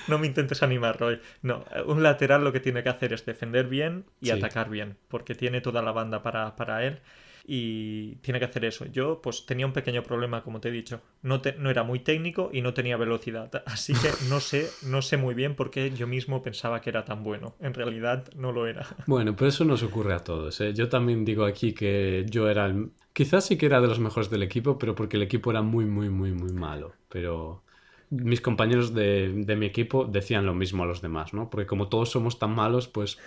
no 0.08 0.18
me 0.18 0.28
intentes 0.28 0.64
animar, 0.64 1.00
Roy. 1.00 1.20
No, 1.42 1.66
un 1.86 2.04
lateral 2.04 2.44
lo 2.44 2.52
que 2.52 2.60
tiene 2.60 2.84
que 2.84 2.90
hacer 2.90 3.14
es 3.14 3.26
defender 3.26 3.68
bien 3.68 4.06
y 4.20 4.30
Sí. 4.30 4.32
atacar 4.32 4.70
bien, 4.70 4.98
porque 5.08 5.36
tiene 5.36 5.62
toda 5.62 5.82
la 5.82 5.92
banda 5.92 6.22
para, 6.22 6.56
para 6.56 6.84
él 6.86 7.02
y 7.46 8.16
tiene 8.18 8.40
que 8.40 8.46
hacer 8.46 8.66
eso. 8.66 8.86
Yo 8.86 9.22
pues 9.22 9.46
tenía 9.46 9.66
un 9.66 9.74
pequeño 9.74 10.04
problema, 10.04 10.44
como 10.44 10.60
te 10.60 10.70
he 10.70 10.72
dicho. 10.72 11.02
No, 11.22 11.42
no 11.58 11.70
era 11.70 11.84
muy 11.84 12.00
técnico 12.00 12.50
y 12.54 12.62
no 12.62 12.74
tenía 12.74 12.98
velocidad. 12.98 13.50
Así 13.66 13.94
que 13.94 14.10
no 14.30 14.40
sé, 14.40 14.70
no 14.84 15.02
sé 15.02 15.18
muy 15.18 15.34
bien 15.34 15.56
por 15.56 15.72
qué 15.72 15.92
yo 15.92 16.08
mismo 16.08 16.42
pensaba 16.42 16.82
que 16.82 16.90
era 16.90 17.06
tan 17.06 17.24
bueno. 17.24 17.56
En 17.60 17.74
realidad 17.74 18.26
no 18.36 18.52
lo 18.52 18.68
era. 18.68 18.86
Bueno, 19.08 19.36
pero 19.36 19.50
eso 19.50 19.66
nos 19.66 19.84
ocurre 19.84 20.14
a 20.14 20.20
todos, 20.20 20.62
¿eh? 20.62 20.74
Yo 20.74 20.88
también 20.88 21.26
digo 21.26 21.44
aquí 21.44 21.74
que 21.74 22.26
yo 22.30 22.50
era 22.50 22.66
el... 22.68 22.92
Quizás 23.14 23.46
sí 23.46 23.58
que 23.58 23.66
era 23.66 23.82
de 23.82 23.88
los 23.88 24.00
mejores 24.00 24.30
del 24.30 24.44
equipo, 24.44 24.78
pero 24.78 24.96
porque 24.96 25.18
el 25.18 25.24
equipo 25.24 25.52
era 25.52 25.62
muy, 25.62 25.86
muy, 25.86 26.10
muy, 26.10 26.32
muy 26.32 26.54
malo. 26.54 26.94
Pero 27.10 27.62
mis 28.10 28.40
compañeros 28.40 28.94
de, 28.94 29.34
de 29.34 29.56
mi 29.56 29.66
equipo 29.66 30.06
decían 30.06 30.46
lo 30.46 30.54
mismo 30.54 30.84
a 30.84 30.86
los 30.86 31.02
demás, 31.02 31.34
¿no? 31.34 31.50
Porque 31.50 31.66
como 31.66 31.90
todos 31.90 32.10
somos 32.10 32.40
tan 32.40 32.52
malos, 32.56 32.88
pues 32.88 33.18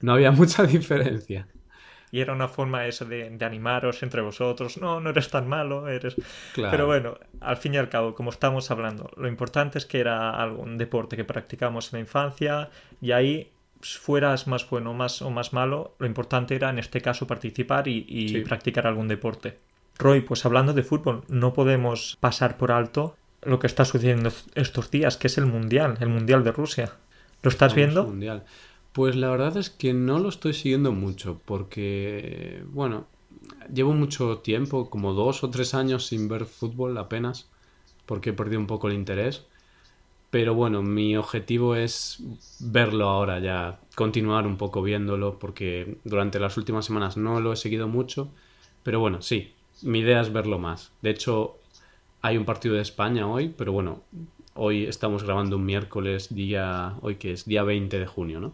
no 0.00 0.14
había 0.14 0.30
mucha 0.32 0.64
diferencia. 0.64 1.46
Y 2.14 2.20
era 2.20 2.32
una 2.32 2.46
forma 2.46 2.86
eso 2.86 3.04
de, 3.04 3.28
de 3.28 3.44
animaros 3.44 4.04
entre 4.04 4.20
vosotros. 4.22 4.78
No, 4.78 5.00
no 5.00 5.10
eres 5.10 5.30
tan 5.30 5.48
malo, 5.48 5.88
eres... 5.88 6.14
Claro. 6.52 6.70
Pero 6.70 6.86
bueno, 6.86 7.18
al 7.40 7.56
fin 7.56 7.74
y 7.74 7.76
al 7.78 7.88
cabo, 7.88 8.14
como 8.14 8.30
estamos 8.30 8.70
hablando, 8.70 9.10
lo 9.16 9.26
importante 9.26 9.78
es 9.78 9.84
que 9.84 9.98
era 9.98 10.30
algo, 10.30 10.62
un 10.62 10.78
deporte 10.78 11.16
que 11.16 11.24
practicamos 11.24 11.92
en 11.92 11.96
la 11.96 12.00
infancia 12.02 12.70
y 13.00 13.10
ahí 13.10 13.50
pues, 13.80 13.98
fueras 13.98 14.46
más 14.46 14.70
bueno 14.70 14.94
más, 14.94 15.22
o 15.22 15.30
más 15.30 15.52
malo, 15.52 15.96
lo 15.98 16.06
importante 16.06 16.54
era 16.54 16.70
en 16.70 16.78
este 16.78 17.00
caso 17.00 17.26
participar 17.26 17.88
y, 17.88 18.04
y 18.08 18.28
Sí. 18.28 18.40
practicar 18.42 18.86
algún 18.86 19.08
deporte. 19.08 19.58
Roy, 19.98 20.20
pues 20.20 20.46
hablando 20.46 20.72
de 20.72 20.84
fútbol, 20.84 21.24
no 21.28 21.52
podemos 21.52 22.16
pasar 22.20 22.56
por 22.56 22.70
alto 22.70 23.16
lo 23.42 23.58
que 23.58 23.66
está 23.66 23.84
sucediendo 23.84 24.30
estos 24.54 24.88
días, 24.92 25.16
que 25.16 25.26
es 25.26 25.36
el 25.36 25.46
Mundial, 25.46 25.96
el 26.00 26.10
Mundial 26.10 26.44
de 26.44 26.52
Rusia. 26.52 26.92
¿Lo 27.42 27.48
estás 27.50 27.72
Vamos, 27.72 27.76
viendo? 27.76 28.04
Mundial. 28.04 28.44
Pues 28.94 29.16
la 29.16 29.28
verdad 29.28 29.56
es 29.56 29.70
que 29.70 29.92
no 29.92 30.20
lo 30.20 30.28
estoy 30.28 30.52
siguiendo 30.52 30.92
mucho 30.92 31.40
porque, 31.46 32.62
bueno, 32.68 33.08
llevo 33.74 33.92
mucho 33.92 34.38
tiempo, 34.38 34.88
como 34.88 35.14
dos 35.14 35.42
o 35.42 35.50
tres 35.50 35.74
años 35.74 36.06
sin 36.06 36.28
ver 36.28 36.46
fútbol 36.46 36.96
apenas, 36.96 37.50
porque 38.06 38.30
he 38.30 38.32
perdido 38.34 38.60
un 38.60 38.68
poco 38.68 38.86
el 38.86 38.94
interés. 38.94 39.46
Pero 40.30 40.54
bueno, 40.54 40.80
mi 40.84 41.16
objetivo 41.16 41.74
es 41.74 42.22
verlo 42.60 43.08
ahora 43.08 43.40
ya, 43.40 43.80
continuar 43.96 44.46
un 44.46 44.58
poco 44.58 44.80
viéndolo, 44.80 45.40
porque 45.40 45.98
durante 46.04 46.38
las 46.38 46.56
últimas 46.56 46.84
semanas 46.84 47.16
no 47.16 47.40
lo 47.40 47.52
he 47.52 47.56
seguido 47.56 47.88
mucho. 47.88 48.28
Pero 48.84 49.00
bueno, 49.00 49.22
sí, 49.22 49.54
mi 49.82 50.00
idea 50.00 50.20
es 50.20 50.32
verlo 50.32 50.60
más. 50.60 50.92
De 51.02 51.10
hecho, 51.10 51.56
hay 52.22 52.36
un 52.36 52.44
partido 52.44 52.76
de 52.76 52.82
España 52.82 53.26
hoy, 53.26 53.52
pero 53.58 53.72
bueno, 53.72 54.02
hoy 54.54 54.84
estamos 54.84 55.24
grabando 55.24 55.56
un 55.56 55.66
miércoles, 55.66 56.32
día, 56.32 56.94
hoy 57.02 57.16
que 57.16 57.32
es 57.32 57.44
día 57.44 57.64
20 57.64 57.98
de 57.98 58.06
junio, 58.06 58.38
¿no? 58.38 58.52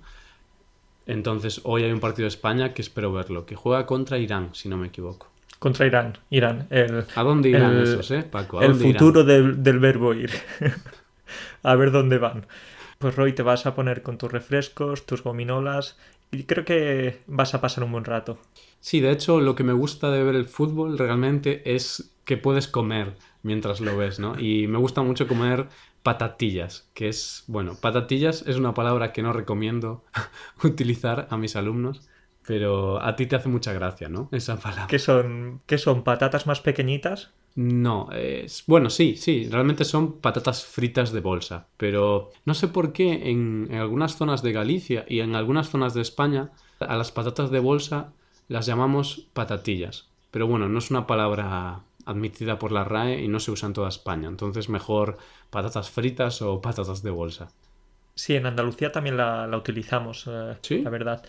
Entonces, 1.07 1.61
hoy 1.65 1.85
hay 1.85 1.93
un 1.93 2.01
partido 2.01 2.25
de 2.25 2.29
España 2.29 2.73
que 2.75 2.83
espero 2.83 3.13
verlo, 3.13 3.47
que 3.47 3.57
juega 3.57 3.87
contra 3.87 4.19
Irán, 4.19 4.51
si 4.55 4.69
no 4.69 4.77
me 4.77 4.89
equivoco. 4.89 5.29
Contra 5.59 5.87
Irán, 5.87 6.19
Irán. 6.31 6.67
El, 6.71 7.05
¿A 7.15 7.23
dónde 7.23 7.51
irán 7.51 7.77
el- 7.77 7.83
esos, 7.83 8.11
eh, 8.11 8.23
Paco? 8.23 8.59
¿A 8.61 8.65
el 8.65 8.71
dónde 8.71 8.87
irán? 8.87 9.03
futuro 9.03 9.25
del, 9.25 9.63
del 9.63 9.79
verbo 9.79 10.15
ir. 10.15 10.31
a 11.63 11.75
ver 11.75 11.91
dónde 11.91 12.19
van. 12.19 12.47
Pues 12.99 13.17
Roy, 13.17 13.33
te 13.35 13.43
vas 13.43 13.67
a 13.67 13.75
poner 13.75 14.03
con 14.03 14.19
tus 14.19 14.31
refrescos, 14.33 15.07
tus 15.07 15.23
gominolas 15.23 15.97
y 16.31 16.45
creo 16.45 16.65
que 16.65 17.21
vas 17.27 17.55
a 17.55 17.61
pasar 17.61 17.85
un 17.85 17.93
buen 17.93 18.05
rato. 18.05 18.39
Sí, 18.81 19.01
de 19.01 19.11
hecho, 19.11 19.41
lo 19.41 19.55
que 19.55 19.65
me 19.65 19.73
gusta 19.73 20.11
de 20.11 20.23
ver 20.23 20.35
el 20.35 20.47
fútbol 20.47 20.99
realmente 20.99 21.63
es 21.75 22.11
que 22.25 22.37
puedes 22.37 22.69
comer 22.69 23.15
mientras 23.43 23.81
lo 23.81 23.97
ves, 23.97 24.19
¿no? 24.19 24.39
Y 24.39 24.67
me 24.67 24.79
gusta 24.79 25.03
mucho 25.03 25.27
comer 25.27 25.69
patatillas, 26.03 26.89
que 26.95 27.09
es, 27.09 27.45
bueno, 27.47 27.75
patatillas 27.81 28.43
es 28.47 28.57
una 28.57 28.75
palabra 28.75 29.13
que 29.13 29.23
no 29.23 29.33
recomiendo 29.33 30.05
utilizar 30.65 31.29
a 31.31 31.37
mis 31.37 31.57
alumnos, 31.57 32.09
pero 32.47 33.03
a 33.03 33.17
ti 33.17 33.27
te 33.27 33.37
hace 33.37 33.49
mucha 33.49 33.73
gracia, 33.73 34.09
¿no? 34.09 34.29
Esa 34.33 34.59
palabra. 34.59 34.87
¿Qué 34.87 34.99
son, 34.99 35.61
qué 35.67 35.79
son 35.79 36.03
patatas 36.03 36.47
más 36.47 36.61
pequeñitas? 36.61 37.33
No, 37.55 38.11
es... 38.13 38.65
bueno, 38.67 38.91
sí, 38.91 39.17
sí, 39.17 39.49
realmente 39.51 39.85
son 39.85 40.21
patatas 40.21 40.65
fritas 40.65 41.13
de 41.13 41.21
bolsa, 41.21 41.67
pero 41.77 42.31
no 42.45 42.55
sé 42.55 42.69
por 42.69 42.93
qué 42.93 43.31
en, 43.31 43.69
en 43.71 43.79
algunas 43.79 44.17
zonas 44.17 44.43
de 44.43 44.53
Galicia 44.53 45.05
y 45.09 45.21
en 45.21 45.35
algunas 45.35 45.69
zonas 45.69 45.93
de 45.93 46.01
España 46.01 46.53
a 46.79 46.97
las 46.97 47.11
patatas 47.11 47.51
de 47.51 47.59
bolsa 47.59 48.13
las 48.49 48.67
llamamos 48.67 49.29
patatillas, 49.33 50.09
pero 50.31 50.47
bueno, 50.47 50.69
no 50.69 50.79
es 50.79 50.91
una 50.91 51.07
palabra 51.07 51.83
admitida 52.11 52.59
por 52.59 52.73
la 52.73 52.85
RAE 52.85 53.23
y 53.23 53.29
no 53.29 53.41
se 53.41 53.51
usa 53.51 53.67
en 53.69 53.73
toda 53.75 53.89
España, 53.89 54.29
entonces 54.29 54.69
mejor 54.69 55.19
patatas 55.51 55.91
fritas 55.91 56.43
o 56.43 56.61
patatas 56.61 57.03
de 57.03 57.11
bolsa. 57.11 57.49
Sí, 58.15 58.37
en 58.37 58.47
Andalucía 58.47 58.93
también 58.93 59.17
la, 59.17 59.47
la 59.47 59.57
utilizamos, 59.57 60.27
eh, 60.29 60.57
¿Sí? 60.63 60.83
la 60.83 60.91
verdad. 60.91 61.25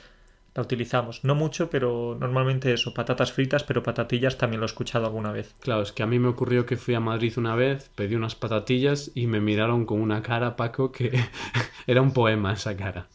La 0.53 0.63
utilizamos. 0.63 1.23
No 1.23 1.33
mucho, 1.33 1.69
pero 1.69 2.17
normalmente 2.19 2.73
eso, 2.73 2.93
patatas 2.93 3.31
fritas, 3.31 3.63
pero 3.63 3.83
patatillas 3.83 4.37
también 4.37 4.59
lo 4.59 4.65
he 4.65 4.67
escuchado 4.67 5.05
alguna 5.05 5.31
vez. 5.31 5.55
Claro, 5.61 5.81
es 5.81 5.93
que 5.93 6.03
a 6.03 6.07
mí 6.07 6.19
me 6.19 6.27
ocurrió 6.27 6.65
que 6.65 6.75
fui 6.75 6.93
a 6.93 6.99
Madrid 6.99 7.33
una 7.37 7.55
vez, 7.55 7.89
pedí 7.95 8.15
unas 8.15 8.35
patatillas 8.35 9.11
y 9.15 9.27
me 9.27 9.39
miraron 9.39 9.85
con 9.85 10.01
una 10.01 10.21
cara, 10.21 10.57
Paco, 10.57 10.91
que 10.91 11.11
era 11.87 12.01
un 12.01 12.11
poema 12.11 12.51
esa 12.51 12.75
cara. 12.75 13.07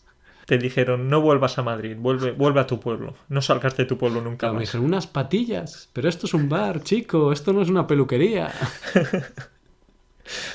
Te 0.46 0.58
dijeron, 0.58 1.08
no 1.10 1.20
vuelvas 1.20 1.58
a 1.58 1.62
Madrid, 1.62 1.96
vuelve, 1.98 2.32
vuelve 2.32 2.60
a 2.60 2.66
tu 2.66 2.80
pueblo. 2.80 3.14
No 3.28 3.42
salgas 3.42 3.76
de 3.76 3.84
tu 3.84 3.98
pueblo 3.98 4.20
nunca 4.22 4.52
me 4.52 4.60
dijeron 4.60 4.86
unas 4.86 5.06
patillas, 5.08 5.90
pero 5.92 6.08
esto 6.08 6.26
es 6.26 6.34
un 6.34 6.48
bar, 6.48 6.82
chico, 6.82 7.32
esto 7.32 7.52
no 7.52 7.62
es 7.62 7.68
una 7.68 7.86
peluquería. 7.86 8.52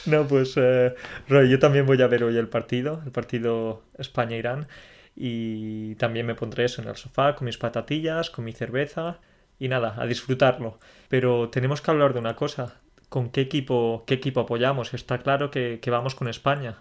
No, 0.05 0.27
pues 0.27 0.53
eh, 0.57 0.93
Roy, 1.29 1.49
yo 1.49 1.59
también 1.59 1.85
voy 1.85 2.01
a 2.01 2.07
ver 2.07 2.23
hoy 2.23 2.37
el 2.37 2.49
partido, 2.49 3.01
el 3.05 3.11
partido 3.11 3.83
España-Irán, 3.97 4.67
y 5.15 5.95
también 5.95 6.25
me 6.25 6.35
pondré 6.35 6.65
eso 6.65 6.81
en 6.81 6.87
el 6.89 6.95
sofá 6.97 7.35
con 7.35 7.45
mis 7.45 7.57
patatillas, 7.57 8.29
con 8.29 8.43
mi 8.45 8.51
cerveza, 8.53 9.19
y 9.59 9.67
nada, 9.69 9.95
a 9.97 10.05
disfrutarlo. 10.05 10.79
Pero 11.09 11.49
tenemos 11.49 11.81
que 11.81 11.91
hablar 11.91 12.13
de 12.13 12.19
una 12.19 12.35
cosa, 12.35 12.81
¿con 13.09 13.29
qué 13.29 13.41
equipo, 13.41 14.03
qué 14.07 14.15
equipo 14.15 14.41
apoyamos? 14.41 14.93
Está 14.93 15.19
claro 15.19 15.51
que, 15.51 15.79
que 15.81 15.91
vamos 15.91 16.15
con 16.15 16.27
España, 16.27 16.77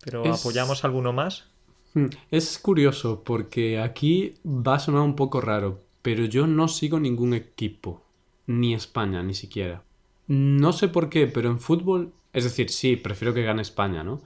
pero 0.00 0.32
Es- 0.32 0.40
¿apoyamos 0.40 0.84
alguno 0.84 1.12
más? 1.12 1.48
Hmm, 1.94 2.06
Es 2.30 2.58
curioso 2.58 3.22
porque 3.24 3.80
aquí 3.80 4.34
va 4.44 4.74
a 4.76 4.78
sonar 4.78 5.02
un 5.02 5.16
poco 5.16 5.40
raro, 5.40 5.80
pero 6.02 6.24
yo 6.24 6.46
no 6.46 6.68
sigo 6.68 7.00
ningún 7.00 7.34
equipo, 7.34 8.02
ni 8.46 8.74
España, 8.74 9.22
ni 9.22 9.34
siquiera. 9.34 9.82
No 10.28 10.72
sé 10.72 10.88
por 10.88 11.08
qué, 11.10 11.26
pero 11.26 11.50
en 11.50 11.58
fútbol, 11.60 12.12
es 12.32 12.44
decir, 12.44 12.70
sí, 12.70 12.96
prefiero 12.96 13.34
que 13.34 13.42
gane 13.42 13.62
España, 13.62 14.04
¿no? 14.04 14.20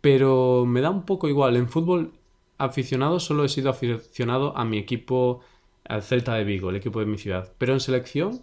Pero 0.00 0.64
me 0.66 0.80
da 0.80 0.90
un 0.90 1.04
poco 1.04 1.28
igual. 1.28 1.56
En 1.56 1.68
fútbol 1.68 2.12
aficionado 2.58 3.20
solo 3.20 3.44
he 3.44 3.48
sido 3.50 3.70
aficionado 3.70 4.56
a 4.56 4.64
mi 4.64 4.78
equipo, 4.78 5.40
al 5.84 6.02
Celta 6.02 6.34
de 6.34 6.44
Vigo, 6.44 6.70
el 6.70 6.76
equipo 6.76 7.00
de 7.00 7.06
mi 7.06 7.18
ciudad. 7.18 7.52
Pero 7.58 7.74
en 7.74 7.80
selección, 7.80 8.40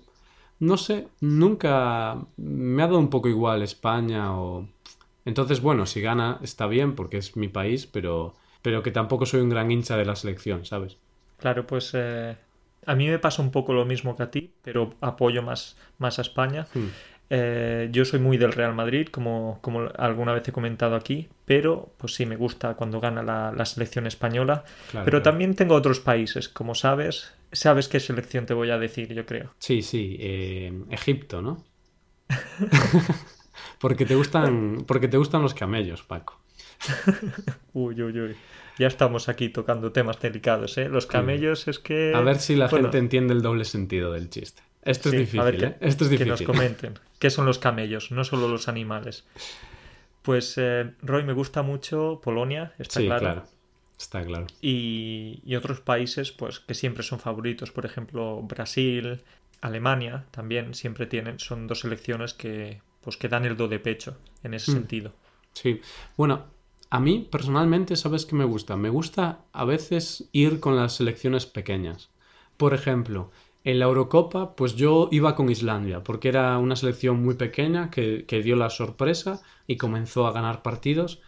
no 0.60 0.78
sé, 0.78 1.08
nunca 1.22 2.18
me 2.38 2.84
ha 2.84 2.88
dado 2.88 3.00
un 3.00 3.10
poco 3.10 3.30
igual 3.30 3.62
España 3.64 4.38
o... 4.40 4.68
Entonces, 5.26 5.62
bueno, 5.62 5.86
si 5.86 6.02
gana 6.02 6.40
está 6.42 6.68
bien 6.68 6.96
porque 6.96 7.18
es 7.18 7.36
mi 7.36 7.48
país, 7.50 7.86
pero, 7.88 8.36
pero 8.62 8.84
que 8.84 8.92
tampoco 8.92 9.26
soy 9.26 9.42
un 9.42 9.50
gran 9.50 9.72
hincha 9.72 9.98
de 9.98 10.06
la 10.06 10.16
selección, 10.16 10.66
¿sabes? 10.66 10.98
Claro, 11.38 11.68
pues 11.68 11.92
eh, 11.94 12.36
a 12.86 12.96
mí 12.96 13.08
me 13.08 13.20
pasa 13.20 13.42
un 13.42 13.52
poco 13.52 13.74
lo 13.74 13.86
mismo 13.86 14.16
que 14.16 14.24
a 14.24 14.32
ti, 14.32 14.52
pero 14.62 14.96
apoyo 15.02 15.44
más, 15.44 15.78
más 16.00 16.20
a 16.20 16.22
España. 16.22 16.68
Hmm. 16.74 16.88
Eh, 17.30 17.90
yo 17.92 18.06
soy 18.06 18.20
muy 18.20 18.38
del 18.38 18.54
Real 18.54 18.74
Madrid, 18.74 19.08
como, 19.10 19.60
como 19.62 19.90
alguna 19.98 20.34
vez 20.34 20.48
he 20.48 20.54
comentado 20.54 20.96
aquí, 20.96 21.28
pero 21.46 21.92
pues 21.98 22.16
sí, 22.16 22.26
me 22.26 22.38
gusta 22.38 22.76
cuando 22.76 23.02
gana 23.02 23.22
la, 23.22 23.52
la 23.52 23.66
selección 23.66 24.08
española. 24.08 24.64
Claro, 24.92 25.06
pero 25.06 25.22
claro. 25.22 25.24
también 25.24 25.56
tengo 25.56 25.76
otros 25.76 26.00
países, 26.00 26.48
como 26.48 26.74
sabes. 26.74 27.34
¿Sabes 27.52 27.88
qué 27.88 28.00
selección 28.00 28.46
te 28.46 28.54
voy 28.54 28.72
a 28.72 28.78
decir, 28.78 29.14
yo 29.14 29.26
creo? 29.26 29.54
Sí, 29.60 29.82
sí, 29.82 30.18
eh, 30.20 30.74
Egipto, 30.90 31.42
¿no? 31.42 31.64
porque 33.80 34.06
te 34.06 34.16
gustan, 34.16 34.84
porque 34.88 35.08
te 35.08 35.18
gustan 35.18 35.42
los 35.42 35.54
camellos, 35.54 36.04
Paco. 36.04 36.37
Uy, 37.74 38.02
uy, 38.02 38.20
uy. 38.20 38.36
Ya 38.78 38.88
estamos 38.88 39.28
aquí 39.30 39.50
tocando 39.50 39.92
temas 39.92 40.20
delicados, 40.20 40.78
¿eh? 40.78 40.88
Los 40.88 41.08
camellos 41.08 41.68
es 41.68 41.80
que... 41.80 42.14
A 42.16 42.22
ver 42.22 42.38
si 42.40 42.56
la 42.56 42.68
Bueno, 42.68 42.86
gente 42.86 43.00
entiende 43.00 43.34
el 43.34 43.42
doble 43.42 43.66
sentido 43.66 44.12
del 44.12 44.30
chiste. 44.30 44.62
Esto 44.84 45.10
sí, 45.10 45.16
es 45.16 45.20
difícil, 45.22 45.40
a 45.40 45.44
ver 45.46 45.58
que, 45.58 45.66
¿eh? 45.66 45.78
Esto 45.82 46.06
es 46.06 46.18
que 46.18 46.26
nos 46.26 46.42
comenten. 46.44 46.94
¿Qué 47.20 47.30
son 47.30 47.46
los 47.46 47.58
camellos? 47.60 48.12
No 48.12 48.24
solo 48.24 48.48
los 48.48 48.68
animales. 48.68 49.26
Pues, 50.22 50.54
eh, 50.58 50.92
Roy, 51.02 51.24
me 51.24 51.34
gusta 51.34 51.62
mucho 51.64 52.22
Polonia, 52.24 52.74
está 52.78 53.00
sí, 53.00 53.06
claro. 53.08 53.20
claro. 53.22 53.44
Está 53.98 54.24
claro. 54.24 54.46
y, 54.62 55.42
y 55.44 55.56
otros 55.56 55.82
países 55.82 56.32
pues 56.32 56.60
que 56.60 56.76
siempre 56.76 57.02
son 57.02 57.20
favoritos 57.20 57.72
por 57.72 57.84
ejemplo 57.84 58.44
Brasil 58.44 59.24
Alemania 59.60 60.26
también 60.30 60.76
siempre 60.76 61.08
tienen 61.08 61.40
son 61.40 61.66
dos 61.66 61.80
selecciones 61.80 62.36
que 62.36 62.80
pues 63.02 63.18
que 63.18 63.28
dan 63.28 63.46
el 63.46 63.58
do 63.58 63.68
de 63.68 63.80
pecho 63.80 64.16
en 64.44 64.54
ese 64.54 64.70
Mm. 64.70 64.74
sentido 64.76 65.14
Sí. 65.54 65.82
Bueno, 66.16 66.46
a 66.90 67.00
mí 67.00 67.28
personalmente, 67.32 67.96
¿sabes 67.96 68.26
qué 68.26 68.36
me 68.36 68.46
gusta? 68.46 68.76
Me 68.78 68.90
gusta 68.90 69.46
a 69.54 69.66
veces 69.66 70.30
ir 70.32 70.60
con 70.60 70.76
las 70.76 70.96
selecciones 70.96 71.46
pequeñas. 71.46 72.10
Por 72.58 72.74
ejemplo, 72.74 73.32
en 73.64 73.80
la 73.80 73.86
Eurocopa, 73.86 74.56
pues 74.56 74.76
yo 74.76 75.10
iba 75.12 75.36
con 75.36 75.50
Islandia, 75.50 76.04
porque 76.04 76.30
era 76.30 76.58
una 76.58 76.76
selección 76.76 77.22
muy 77.24 77.36
pequeña 77.36 77.90
que, 77.92 78.26
que 78.26 78.42
dio 78.42 78.56
la 78.56 78.70
sorpresa 78.70 79.42
y 79.68 79.78
comenzó 79.78 80.28
a 80.28 80.32
ganar 80.32 80.62
partidos. 80.64 81.22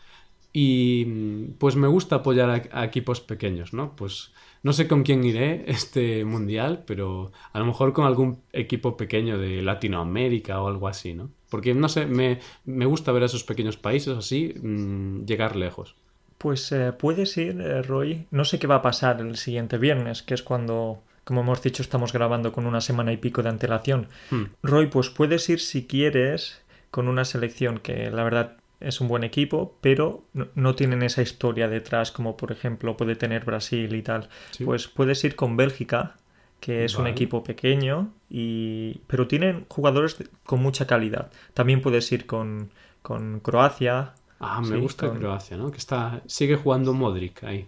Y 0.53 1.05
mm, 1.07 1.53
pues 1.59 1.75
me 1.75 1.87
gusta 1.87 2.17
apoyar 2.17 2.49
a, 2.49 2.81
a 2.81 2.85
equipos 2.85 3.21
pequeños, 3.21 3.73
¿no? 3.73 3.95
Pues 3.95 4.33
no 4.63 4.73
sé 4.73 4.87
con 4.87 5.03
quién 5.03 5.23
iré 5.23 5.65
este 5.67 6.25
mundial, 6.25 6.83
pero 6.85 7.31
a 7.53 7.59
lo 7.59 7.65
mejor 7.65 7.93
con 7.93 8.05
algún 8.05 8.41
equipo 8.53 8.97
pequeño 8.97 9.37
de 9.37 9.61
Latinoamérica 9.61 10.61
o 10.61 10.67
algo 10.67 10.87
así, 10.87 11.13
¿no? 11.13 11.31
Porque 11.49 11.73
no 11.73 11.89
sé, 11.89 12.05
me, 12.05 12.39
me 12.65 12.85
gusta 12.85 13.11
ver 13.11 13.23
a 13.23 13.25
esos 13.27 13.43
pequeños 13.43 13.77
países 13.77 14.15
así 14.17 14.53
mm, 14.61 15.25
llegar 15.25 15.55
lejos. 15.55 15.95
pues 16.37 16.71
eh, 16.71 16.93
puedes 16.93 17.37
ir 17.37 17.59
eh, 17.61 17.81
Roy 17.81 18.27
no 18.31 18.45
sé 18.45 18.59
qué 18.59 18.67
va 18.67 18.75
a 18.75 18.81
pasar 18.81 19.19
el 19.21 19.35
siguiente 19.37 19.77
viernes 19.77 20.23
que 20.23 20.33
es 20.33 20.43
cuando 20.43 21.03
como 21.25 21.41
hemos 21.41 21.61
dicho 21.61 21.81
estamos 21.83 22.13
grabando 22.13 22.51
con 22.53 22.65
una 22.65 22.81
semana 22.81 23.11
y 23.11 23.17
pico 23.17 23.43
de 23.43 23.49
antelación 23.49 24.07
Hmm. 24.29 24.45
Roy 24.63 24.87
pues 24.87 25.09
puedes 25.09 25.49
ir 25.49 25.59
si 25.59 25.85
quieres 25.87 26.61
con 26.91 27.07
una 27.07 27.25
selección 27.25 27.79
que 27.79 28.09
la 28.11 28.23
verdad 28.23 28.57
es 28.79 29.01
un 29.01 29.07
buen 29.07 29.23
equipo, 29.23 29.77
pero 29.81 30.23
no, 30.33 30.47
no 30.55 30.75
tienen 30.75 31.03
esa 31.03 31.21
historia 31.21 31.67
detrás 31.67 32.11
como 32.11 32.37
por 32.37 32.51
ejemplo 32.51 32.95
puede 32.97 33.15
tener 33.15 33.45
Brasil 33.45 33.93
y 33.93 34.01
tal. 34.01 34.29
Sí. 34.51 34.63
Pues 34.65 34.87
puedes 34.87 35.23
ir 35.23 35.35
con 35.35 35.57
Bélgica, 35.57 36.15
que 36.59 36.83
es 36.85 36.95
un 36.97 37.07
equipo 37.07 37.43
pequeño, 37.43 38.11
y... 38.29 38.99
pero 39.07 39.27
tienen 39.27 39.65
jugadores 39.69 40.17
con 40.43 40.61
mucha 40.61 40.87
calidad. 40.87 41.31
También 41.53 41.81
puedes 41.81 42.11
ir 42.11 42.25
con, 42.25 42.69
con 43.01 43.39
Croacia. 43.39 44.13
Ah, 44.41 44.61
me 44.61 44.67
Sí, 44.75 44.81
gusta 44.81 45.07
con- 45.09 45.19
Croacia, 45.19 45.57
¿no? 45.57 45.71
Que 45.71 45.77
está, 45.77 46.21
sigue 46.27 46.55
jugando 46.57 46.93
Modric 46.93 47.43
ahí. 47.43 47.67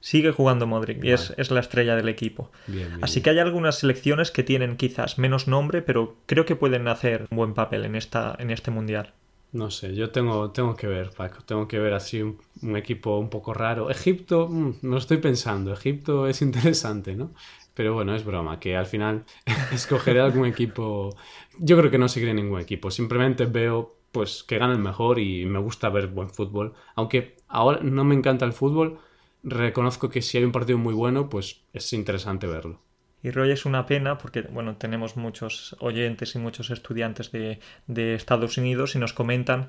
Sigue 0.00 0.32
jugando 0.32 0.66
Modric 0.66 1.04
y 1.04 1.12
es, 1.12 1.32
es 1.36 1.50
la 1.52 1.60
estrella 1.60 1.94
del 1.94 2.08
equipo. 2.08 2.50
Bien, 2.66 2.88
bien, 2.88 3.04
Así 3.04 3.16
bien. 3.20 3.22
que 3.24 3.30
hay 3.30 3.38
algunas 3.38 3.78
selecciones 3.78 4.30
que 4.32 4.42
tienen 4.42 4.76
quizás 4.76 5.16
menos 5.18 5.46
nombre, 5.46 5.80
pero 5.80 6.16
creo 6.26 6.44
que 6.44 6.56
pueden 6.56 6.88
hacer 6.88 7.26
un 7.30 7.36
buen 7.36 7.54
papel 7.54 7.84
en, 7.84 7.94
esta, 7.94 8.34
en 8.40 8.50
este 8.50 8.70
mundial. 8.72 9.12
No 9.52 9.70
sé, 9.70 9.94
yo 9.94 10.10
tengo, 10.10 10.50
tengo 10.50 10.74
que 10.74 10.86
ver, 10.86 11.10
Paco. 11.10 11.42
Tengo 11.44 11.68
que 11.68 11.78
ver 11.78 11.92
así 11.92 12.22
un, 12.22 12.76
equipo 12.76 13.18
un 13.18 13.28
poco 13.28 13.52
raro. 13.52 13.90
Egipto, 13.90 14.48
mm, 14.48 14.76
me 14.82 14.90
lo 14.92 14.96
estoy 14.98 15.18
pensando. 15.18 15.72
Egipto 15.72 16.26
es 16.26 16.40
interesante, 16.42 17.14
¿no? 17.14 17.32
Pero 17.74 17.94
bueno, 17.94 18.14
es 18.14 18.24
broma, 18.24 18.58
que 18.60 18.76
al 18.76 18.86
final 18.86 19.24
escogeré 19.72 20.20
algún 20.20 20.46
equipo. 20.46 21.14
Yo 21.58 21.76
creo 21.78 21.90
que 21.90 21.98
no 21.98 22.08
seguiré 22.08 22.32
ningún 22.34 22.60
equipo. 22.60 22.90
Simplemente 22.90 23.46
veo 23.46 23.96
pues 24.10 24.42
que 24.42 24.58
gane 24.58 24.74
el 24.74 24.78
mejor 24.78 25.18
y 25.18 25.46
me 25.46 25.58
gusta 25.58 25.88
ver 25.90 26.08
buen 26.08 26.30
fútbol. 26.30 26.74
Aunque 26.94 27.36
ahora 27.48 27.80
no 27.82 28.04
me 28.04 28.14
encanta 28.14 28.44
el 28.46 28.52
fútbol, 28.52 29.00
reconozco 29.42 30.08
que 30.10 30.22
si 30.22 30.38
hay 30.38 30.44
un 30.44 30.52
partido 30.52 30.78
muy 30.78 30.94
bueno, 30.94 31.28
pues 31.28 31.62
es 31.72 31.92
interesante 31.92 32.46
verlo. 32.46 32.80
Y 33.22 33.30
Roy 33.30 33.52
es 33.52 33.64
una 33.64 33.86
pena 33.86 34.18
porque, 34.18 34.42
bueno, 34.42 34.76
tenemos 34.76 35.16
muchos 35.16 35.76
oyentes 35.78 36.34
y 36.34 36.38
muchos 36.38 36.70
estudiantes 36.70 37.30
de, 37.30 37.60
de 37.86 38.14
Estados 38.14 38.58
Unidos 38.58 38.94
y 38.96 38.98
nos 38.98 39.12
comentan 39.12 39.68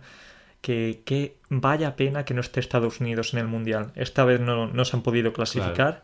que, 0.63 1.35
vaya 1.49 1.95
pena 1.95 2.25
que 2.25 2.33
no 2.33 2.41
esté 2.41 2.59
Estados 2.59 2.99
Unidos 3.01 3.33
en 3.33 3.39
el 3.39 3.47
Mundial. 3.47 3.91
Esta 3.95 4.23
vez 4.23 4.39
no, 4.39 4.67
no 4.67 4.85
se 4.85 4.95
han 4.95 5.03
podido 5.03 5.33
clasificar. 5.33 6.03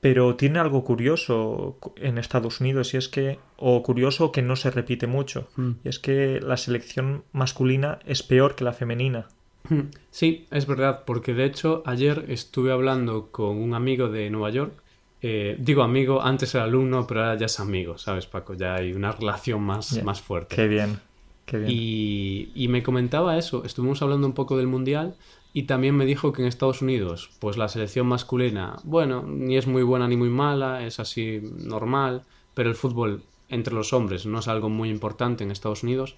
Pero 0.00 0.36
tiene 0.36 0.60
algo 0.60 0.84
curioso 0.84 1.78
en 1.96 2.18
Estados 2.18 2.60
Unidos 2.60 2.94
y 2.94 2.98
es 2.98 3.08
que, 3.08 3.38
o 3.56 3.82
curioso 3.82 4.30
que 4.30 4.42
no 4.42 4.54
se 4.54 4.70
repite 4.70 5.08
mucho, 5.08 5.48
mm. 5.56 5.70
y 5.82 5.88
es 5.88 5.98
que 5.98 6.40
la 6.40 6.56
selección 6.56 7.24
masculina 7.32 7.98
es 8.06 8.22
peor 8.22 8.54
que 8.54 8.62
la 8.62 8.72
femenina. 8.72 9.26
Mm. 9.68 9.90
Sí, 10.12 10.46
es 10.52 10.66
verdad, 10.66 11.02
porque 11.04 11.34
de 11.34 11.46
hecho 11.46 11.82
ayer 11.84 12.26
estuve 12.28 12.70
hablando 12.70 13.32
con 13.32 13.56
un 13.56 13.74
amigo 13.74 14.08
de 14.08 14.30
Nueva 14.30 14.50
York 14.50 14.72
eh, 15.20 15.56
digo 15.58 15.82
amigo, 15.82 16.22
antes 16.22 16.54
era 16.54 16.64
alumno, 16.64 17.06
pero 17.06 17.20
ahora 17.20 17.38
ya 17.38 17.46
es 17.46 17.58
amigo, 17.60 17.98
¿sabes, 17.98 18.26
Paco? 18.26 18.54
Ya 18.54 18.74
hay 18.74 18.92
una 18.92 19.12
relación 19.12 19.62
más, 19.62 20.02
más 20.04 20.20
fuerte. 20.20 20.54
Qué 20.54 20.68
bien, 20.68 21.00
qué 21.44 21.58
bien. 21.58 21.70
Y, 21.72 22.50
y, 22.54 22.68
me 22.68 22.82
comentaba 22.82 23.36
eso, 23.36 23.64
estuvimos 23.64 24.00
hablando 24.02 24.26
un 24.26 24.34
poco 24.34 24.56
del 24.56 24.68
Mundial 24.68 25.16
y 25.52 25.64
también 25.64 25.96
me 25.96 26.06
dijo 26.06 26.32
que 26.32 26.42
en 26.42 26.48
Estados 26.48 26.82
Unidos, 26.82 27.30
pues 27.40 27.56
la 27.56 27.68
selección 27.68 28.06
masculina, 28.06 28.76
bueno, 28.84 29.24
ni 29.26 29.56
es 29.56 29.66
muy 29.66 29.82
buena 29.82 30.06
ni 30.06 30.16
muy 30.16 30.28
mala, 30.28 30.86
es 30.86 31.00
así 31.00 31.40
normal, 31.58 32.22
pero 32.54 32.68
el 32.68 32.76
fútbol 32.76 33.22
entre 33.48 33.74
los 33.74 33.92
hombres 33.92 34.26
no 34.26 34.38
es 34.38 34.48
algo 34.48 34.68
muy 34.68 34.90
importante 34.90 35.42
en 35.42 35.50
Estados 35.50 35.82
Unidos, 35.82 36.16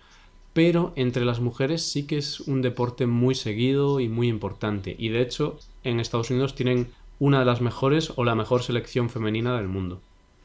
pero 0.53 0.93
entre 0.97 1.25
las 1.25 1.41
mujeres 1.41 1.83
sí 1.83 2.07
que 2.07 2.19
es 2.19 2.41
un 2.41 2.61
deporte 2.61 3.07
muy 3.07 3.35
seguido 3.35 4.01
y 4.01 4.09
muy 4.09 4.29
importante. 4.29 4.97
Y 4.99 5.11
de 5.11 5.23
hecho, 5.23 5.59
en 5.85 6.01
Estados 6.01 6.31
Unidos 6.31 6.55
tienen 6.55 6.89
una 7.21 7.39
de 7.39 7.45
las 7.45 7.61
mejores 7.61 8.13
o 8.17 8.25
la 8.25 8.35
mejor 8.35 8.65
selección 8.65 9.09
femenina 9.09 9.57
del 9.57 9.69
mundo. 9.69 10.01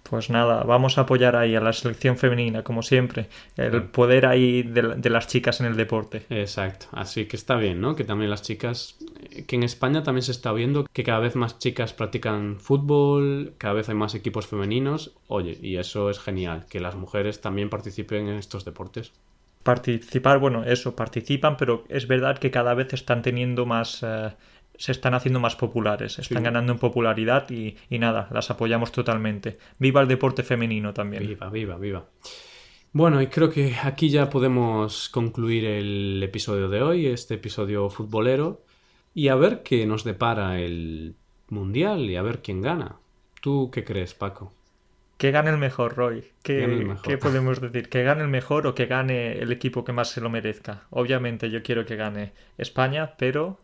Pues 0.08 0.30
nada, 0.30 0.62
vamos 0.64 1.00
a 1.00 1.02
apoyar 1.02 1.36
ahí 1.36 1.56
a 1.56 1.60
la 1.62 1.74
selección 1.74 2.16
femenina, 2.16 2.62
como 2.64 2.84
siempre, 2.84 3.28
el 3.58 3.86
poder 3.86 4.28
ahí 4.28 4.62
de, 4.62 5.10
las 5.10 5.28
chicas 5.28 5.62
en 5.62 5.66
el 5.66 5.76
deporte. 5.76 6.28
Exacto, 6.30 6.86
así 6.92 7.26
que 7.26 7.36
está 7.36 7.56
bien, 7.56 7.82
¿no? 7.82 7.96
Que 7.96 8.04
también 8.04 8.30
las 8.30 8.44
chicas, 8.44 9.00
eh, 9.32 9.46
que 9.46 9.56
en 9.56 9.64
España 9.64 10.04
también 10.04 10.22
se 10.22 10.32
está 10.32 10.52
viendo 10.52 10.86
que 10.94 11.04
cada 11.04 11.18
vez 11.18 11.36
más 11.36 11.58
chicas 11.58 11.94
practican 11.94 12.58
fútbol, 12.60 13.56
cada 13.58 13.74
vez 13.74 13.90
hay 13.90 13.96
más 13.96 14.14
equipos 14.14 14.46
femeninos, 14.46 15.16
oye, 15.28 15.58
y 15.60 15.78
eso 15.78 16.12
es 16.12 16.20
genial, 16.20 16.68
que 16.70 16.80
las 16.80 16.94
mujeres 16.94 17.42
también 17.42 17.72
participen 17.72 18.28
en 18.28 18.36
estos 18.36 18.64
deportes. 18.64 19.12
Participar, 19.64 20.38
bueno, 20.38 20.64
eso, 20.66 20.96
participan, 20.96 21.58
pero 21.58 21.84
es 21.90 22.08
verdad 22.08 22.38
que 22.38 22.52
cada 22.52 22.76
vez 22.76 22.94
están 22.94 23.24
teniendo 23.24 23.66
más... 23.66 24.04
Eh, 24.04 24.36
se 24.78 24.92
están 24.92 25.14
haciendo 25.14 25.40
más 25.40 25.56
populares, 25.56 26.20
están 26.20 26.44
ganando 26.44 26.74
en 26.74 26.80
popularidad 26.80 27.50
y, 27.50 27.76
nada, 27.90 28.30
las 28.32 28.52
apoyamos 28.52 28.92
totalmente. 28.92 29.58
Viva 29.80 30.02
el 30.02 30.08
deporte 30.08 30.44
femenino 30.44 30.94
también. 30.94 31.28
Viva, 31.28 31.50
viva, 31.50 31.78
viva. 31.78 32.06
Bueno, 32.92 33.22
y 33.22 33.28
creo 33.28 33.50
que 33.50 33.76
aquí 33.84 34.10
ya 34.10 34.30
podemos 34.30 35.10
concluir 35.10 35.66
el 35.66 36.22
episodio 36.24 36.70
de 36.70 36.82
hoy, 36.82 37.08
este 37.08 37.36
episodio 37.36 37.90
futbolero, 37.90 38.64
y 39.14 39.28
a 39.28 39.36
ver 39.36 39.64
qué 39.64 39.86
nos 39.86 40.04
depara 40.04 40.60
el 40.60 41.16
Mundial 41.50 42.10
y 42.10 42.16
a 42.16 42.22
ver 42.22 42.42
quién 42.42 42.62
gana. 42.62 42.96
¿Tú 43.42 43.70
qué 43.72 43.84
crees, 43.84 44.14
Paco? 44.14 44.52
Que 45.18 45.32
gane 45.32 45.52
el 45.52 45.58
mejor, 45.58 45.96
Roy. 45.96 46.24
¿Qué, 46.44 46.96
¿Qué, 47.04 47.18
podemos 47.18 47.62
decir? 47.62 47.88
¿Que 47.88 48.04
gane 48.04 48.24
el 48.24 48.28
mejor 48.28 48.68
o 48.68 48.76
que 48.76 48.86
gane 48.88 49.40
el 49.40 49.52
equipo 49.52 49.86
que 49.86 49.94
más 49.94 50.10
se 50.10 50.22
lo 50.22 50.30
merezca? 50.30 50.84
Obviamente 50.90 51.50
yo 51.50 51.64
quiero 51.64 51.86
que 51.86 51.96
gane 51.96 52.34
España, 52.58 53.14
pero 53.18 53.60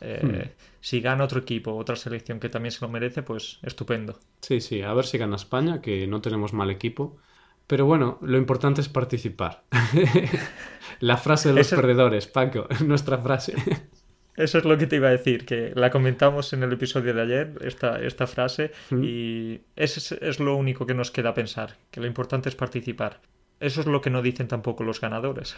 eh, 0.00 0.20
hmm. 0.22 0.62
Si 0.80 1.00
gana 1.00 1.24
otro 1.24 1.40
equipo, 1.40 1.74
otra 1.74 1.96
selección 1.96 2.40
que 2.40 2.48
también 2.48 2.72
se 2.72 2.80
lo 2.82 2.88
merece, 2.88 3.22
pues 3.22 3.58
estupendo. 3.62 4.18
Sí, 4.40 4.60
sí, 4.60 4.82
a 4.82 4.92
ver 4.92 5.06
si 5.06 5.18
gana 5.18 5.36
España, 5.36 5.80
que 5.80 6.06
no 6.06 6.20
tenemos 6.20 6.52
mal 6.52 6.70
equipo. 6.70 7.16
Pero 7.66 7.86
bueno, 7.86 8.18
lo 8.20 8.36
importante 8.36 8.82
es 8.82 8.88
participar. 8.88 9.64
la 11.00 11.16
frase 11.16 11.48
de 11.48 11.54
los 11.54 11.70
perdedores, 11.70 12.26
Paco, 12.26 12.66
nuestra 12.84 13.18
frase. 13.18 13.54
Eso 14.36 14.58
es 14.58 14.64
lo 14.64 14.76
que 14.76 14.86
te 14.86 14.96
iba 14.96 15.08
a 15.08 15.12
decir, 15.12 15.46
que 15.46 15.72
la 15.74 15.90
comentamos 15.90 16.52
en 16.52 16.62
el 16.62 16.72
episodio 16.72 17.14
de 17.14 17.22
ayer, 17.22 17.54
esta, 17.62 18.00
esta 18.02 18.26
frase, 18.26 18.72
hmm. 18.90 19.02
y 19.02 19.60
es, 19.76 20.12
es 20.12 20.40
lo 20.40 20.56
único 20.56 20.84
que 20.84 20.94
nos 20.94 21.10
queda 21.10 21.32
pensar, 21.32 21.76
que 21.90 22.00
lo 22.00 22.06
importante 22.06 22.48
es 22.48 22.56
participar. 22.56 23.20
Eso 23.60 23.80
es 23.80 23.86
lo 23.86 24.00
que 24.00 24.10
no 24.10 24.20
dicen 24.20 24.48
tampoco 24.48 24.84
los 24.84 25.00
ganadores. 25.00 25.56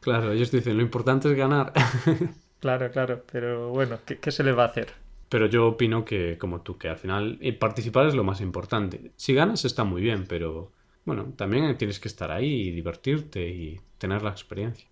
Claro, 0.00 0.30
ellos 0.30 0.50
dicen, 0.52 0.76
lo 0.76 0.82
importante 0.82 1.28
es 1.28 1.36
ganar. 1.36 1.72
Claro, 2.60 2.90
claro, 2.90 3.24
pero 3.30 3.70
bueno, 3.70 3.98
¿qué, 4.04 4.30
se 4.30 4.44
le 4.44 4.52
va 4.52 4.64
a 4.64 4.66
hacer? 4.66 4.88
Pero 5.28 5.46
yo 5.46 5.66
opino 5.66 6.04
que, 6.04 6.36
como 6.38 6.60
tú, 6.60 6.76
que 6.76 6.88
al 6.88 6.98
final 6.98 7.38
eh, 7.40 7.52
participar 7.52 8.06
es 8.06 8.14
lo 8.14 8.24
más 8.24 8.40
importante. 8.40 9.12
Si 9.16 9.32
ganas 9.32 9.64
está 9.64 9.84
muy 9.84 10.02
bien, 10.02 10.26
pero 10.28 10.72
bueno, 11.04 11.32
también 11.36 11.76
tienes 11.78 11.98
que 11.98 12.08
estar 12.08 12.30
ahí 12.30 12.68
y 12.68 12.70
divertirte 12.70 13.48
y 13.48 13.80
tener 13.98 14.22
la 14.22 14.30
experiencia. 14.30 14.86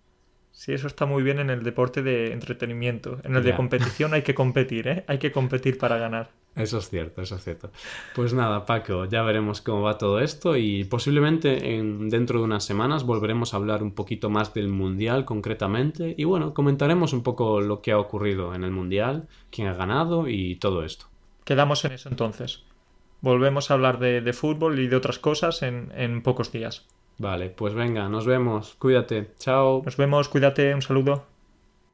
Sí, 0.51 0.73
eso 0.73 0.87
está 0.87 1.05
muy 1.05 1.23
bien 1.23 1.39
en 1.39 1.49
el 1.49 1.63
deporte 1.63 2.01
de 2.01 2.33
entretenimiento. 2.33 3.19
En 3.23 3.35
el 3.35 3.43
de 3.43 3.55
competición 3.55 4.13
hay 4.13 4.23
que 4.23 4.33
competir, 4.33 4.87
¿eh? 4.87 5.03
Hay 5.07 5.19
que 5.19 5.31
competir 5.31 5.77
para 5.77 5.97
ganar. 5.97 6.31
Eso 6.55 6.79
es 6.79 6.89
cierto, 6.89 7.21
eso 7.21 7.35
es 7.35 7.43
cierto. 7.43 7.69
Pues 8.15 8.33
nada, 8.33 8.65
Paco, 8.65 9.05
ya 9.05 9.21
veremos 9.21 9.61
cómo 9.61 9.83
va 9.83 9.97
todo 9.97 10.19
esto 10.19 10.57
y 10.57 10.83
posiblemente 10.83 11.75
en, 11.75 12.09
dentro 12.09 12.39
de 12.39 12.45
unas 12.45 12.65
semanas 12.65 13.03
volveremos 13.03 13.53
a 13.53 13.57
hablar 13.57 13.81
un 13.81 13.93
poquito 13.93 14.29
más 14.29 14.53
del 14.53 14.67
Mundial 14.67 15.25
concretamente 15.25 16.15
y 16.17 16.23
bueno, 16.25 16.53
comentaremos 16.53 17.13
un 17.13 17.23
poco 17.23 17.61
lo 17.61 17.81
que 17.81 17.91
ha 17.91 17.99
ocurrido 17.99 18.53
en 18.53 18.63
el 18.63 18.71
Mundial, 18.71 19.27
quién 19.51 19.67
ha 19.67 19.73
ganado 19.73 20.27
y 20.27 20.55
todo 20.55 20.83
esto. 20.83 21.05
Quedamos 21.45 21.85
en 21.85 21.93
eso 21.93 22.09
entonces. 22.09 22.63
Volvemos 23.21 23.69
a 23.69 23.73
hablar 23.75 23.99
de, 23.99 24.33
fútbol 24.33 24.79
y 24.79 24.87
de 24.87 24.95
otras 24.95 25.19
cosas 25.19 25.61
en, 25.61 25.91
en 25.95 26.21
pocos 26.21 26.51
días. 26.51 26.85
Vale, 27.17 27.49
pues 27.49 27.73
venga, 27.73 28.07
nos 28.07 28.25
vemos. 28.25 28.75
Cuídate. 28.79 29.31
Chao. 29.39 29.81
Nos 29.83 29.97
vemos, 29.97 30.29
cuídate, 30.29 30.73
un 30.73 30.81
saludo. 30.81 31.25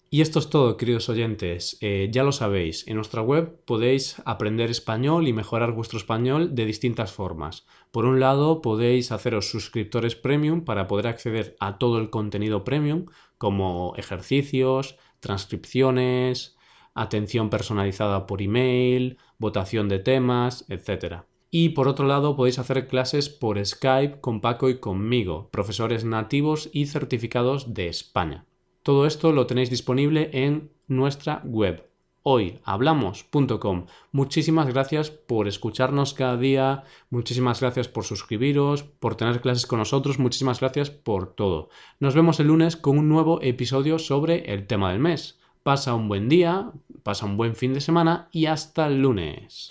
Y 0.09 0.21
esto 0.21 0.39
es 0.39 0.49
todo, 0.49 0.77
queridos 0.77 1.09
oyentes. 1.09 1.77
Eh, 1.81 2.09
ya 2.11 2.23
lo 2.23 2.31
sabéis, 2.31 2.87
en 2.87 2.95
nuestra 2.95 3.21
web 3.21 3.59
podéis 3.65 4.21
aprender 4.25 4.69
español 4.69 5.27
y 5.27 5.33
mejorar 5.33 5.73
vuestro 5.73 5.97
español 5.97 6.53
de 6.55 6.65
distintas 6.65 7.11
formas. 7.11 7.65
Por 7.91 8.05
un 8.05 8.19
lado, 8.19 8.61
podéis 8.61 9.11
haceros 9.11 9.49
suscriptores 9.49 10.15
premium 10.15 10.63
para 10.63 10.87
poder 10.87 11.07
acceder 11.07 11.57
a 11.59 11.77
todo 11.79 11.97
el 11.97 12.11
contenido 12.11 12.63
premium, 12.63 13.07
como 13.37 13.93
ejercicios, 13.97 14.95
transcripciones, 15.19 16.55
atención 16.93 17.49
personalizada 17.49 18.27
por 18.27 18.41
email, 18.41 19.17
votación 19.37 19.89
de 19.89 19.99
temas, 19.99 20.65
etc. 20.69 21.23
Y 21.49 21.69
por 21.69 21.87
otro 21.87 22.05
lado, 22.05 22.35
podéis 22.35 22.59
hacer 22.59 22.87
clases 22.87 23.27
por 23.29 23.63
Skype 23.63 24.21
con 24.21 24.39
Paco 24.39 24.69
y 24.69 24.79
conmigo, 24.79 25.49
profesores 25.51 26.05
nativos 26.05 26.69
y 26.71 26.85
certificados 26.85 27.73
de 27.73 27.87
España. 27.87 28.45
Todo 28.85 29.07
esto 29.07 29.31
lo 29.31 29.47
tenéis 29.47 29.71
disponible 29.71 30.29
en 30.31 30.69
nuestra 30.87 31.41
web 31.43 31.89
hoyhablamos.com. 32.21 33.87
Muchísimas 34.11 34.67
gracias 34.67 35.09
por 35.09 35.47
escucharnos 35.47 36.13
cada 36.13 36.37
día, 36.37 36.83
muchísimas 37.09 37.61
gracias 37.61 37.87
por 37.87 38.03
suscribiros, 38.03 38.83
por 38.83 39.15
tener 39.15 39.41
clases 39.41 39.65
con 39.65 39.79
nosotros, 39.79 40.19
muchísimas 40.19 40.59
gracias 40.59 40.91
por 40.91 41.33
todo. 41.33 41.69
Nos 41.99 42.13
vemos 42.13 42.39
el 42.39 42.47
lunes 42.47 42.77
con 42.77 42.99
un 42.99 43.09
nuevo 43.09 43.41
episodio 43.41 43.97
sobre 43.97 44.53
el 44.53 44.67
tema 44.67 44.91
del 44.91 44.99
mes. 44.99 45.39
Pasa 45.63 45.95
un 45.95 46.07
buen 46.07 46.29
día, 46.29 46.71
pasa 47.01 47.25
un 47.25 47.37
buen 47.37 47.55
fin 47.55 47.73
de 47.73 47.81
semana 47.81 48.29
y 48.31 48.45
hasta 48.45 48.85
el 48.85 49.01
lunes. 49.01 49.67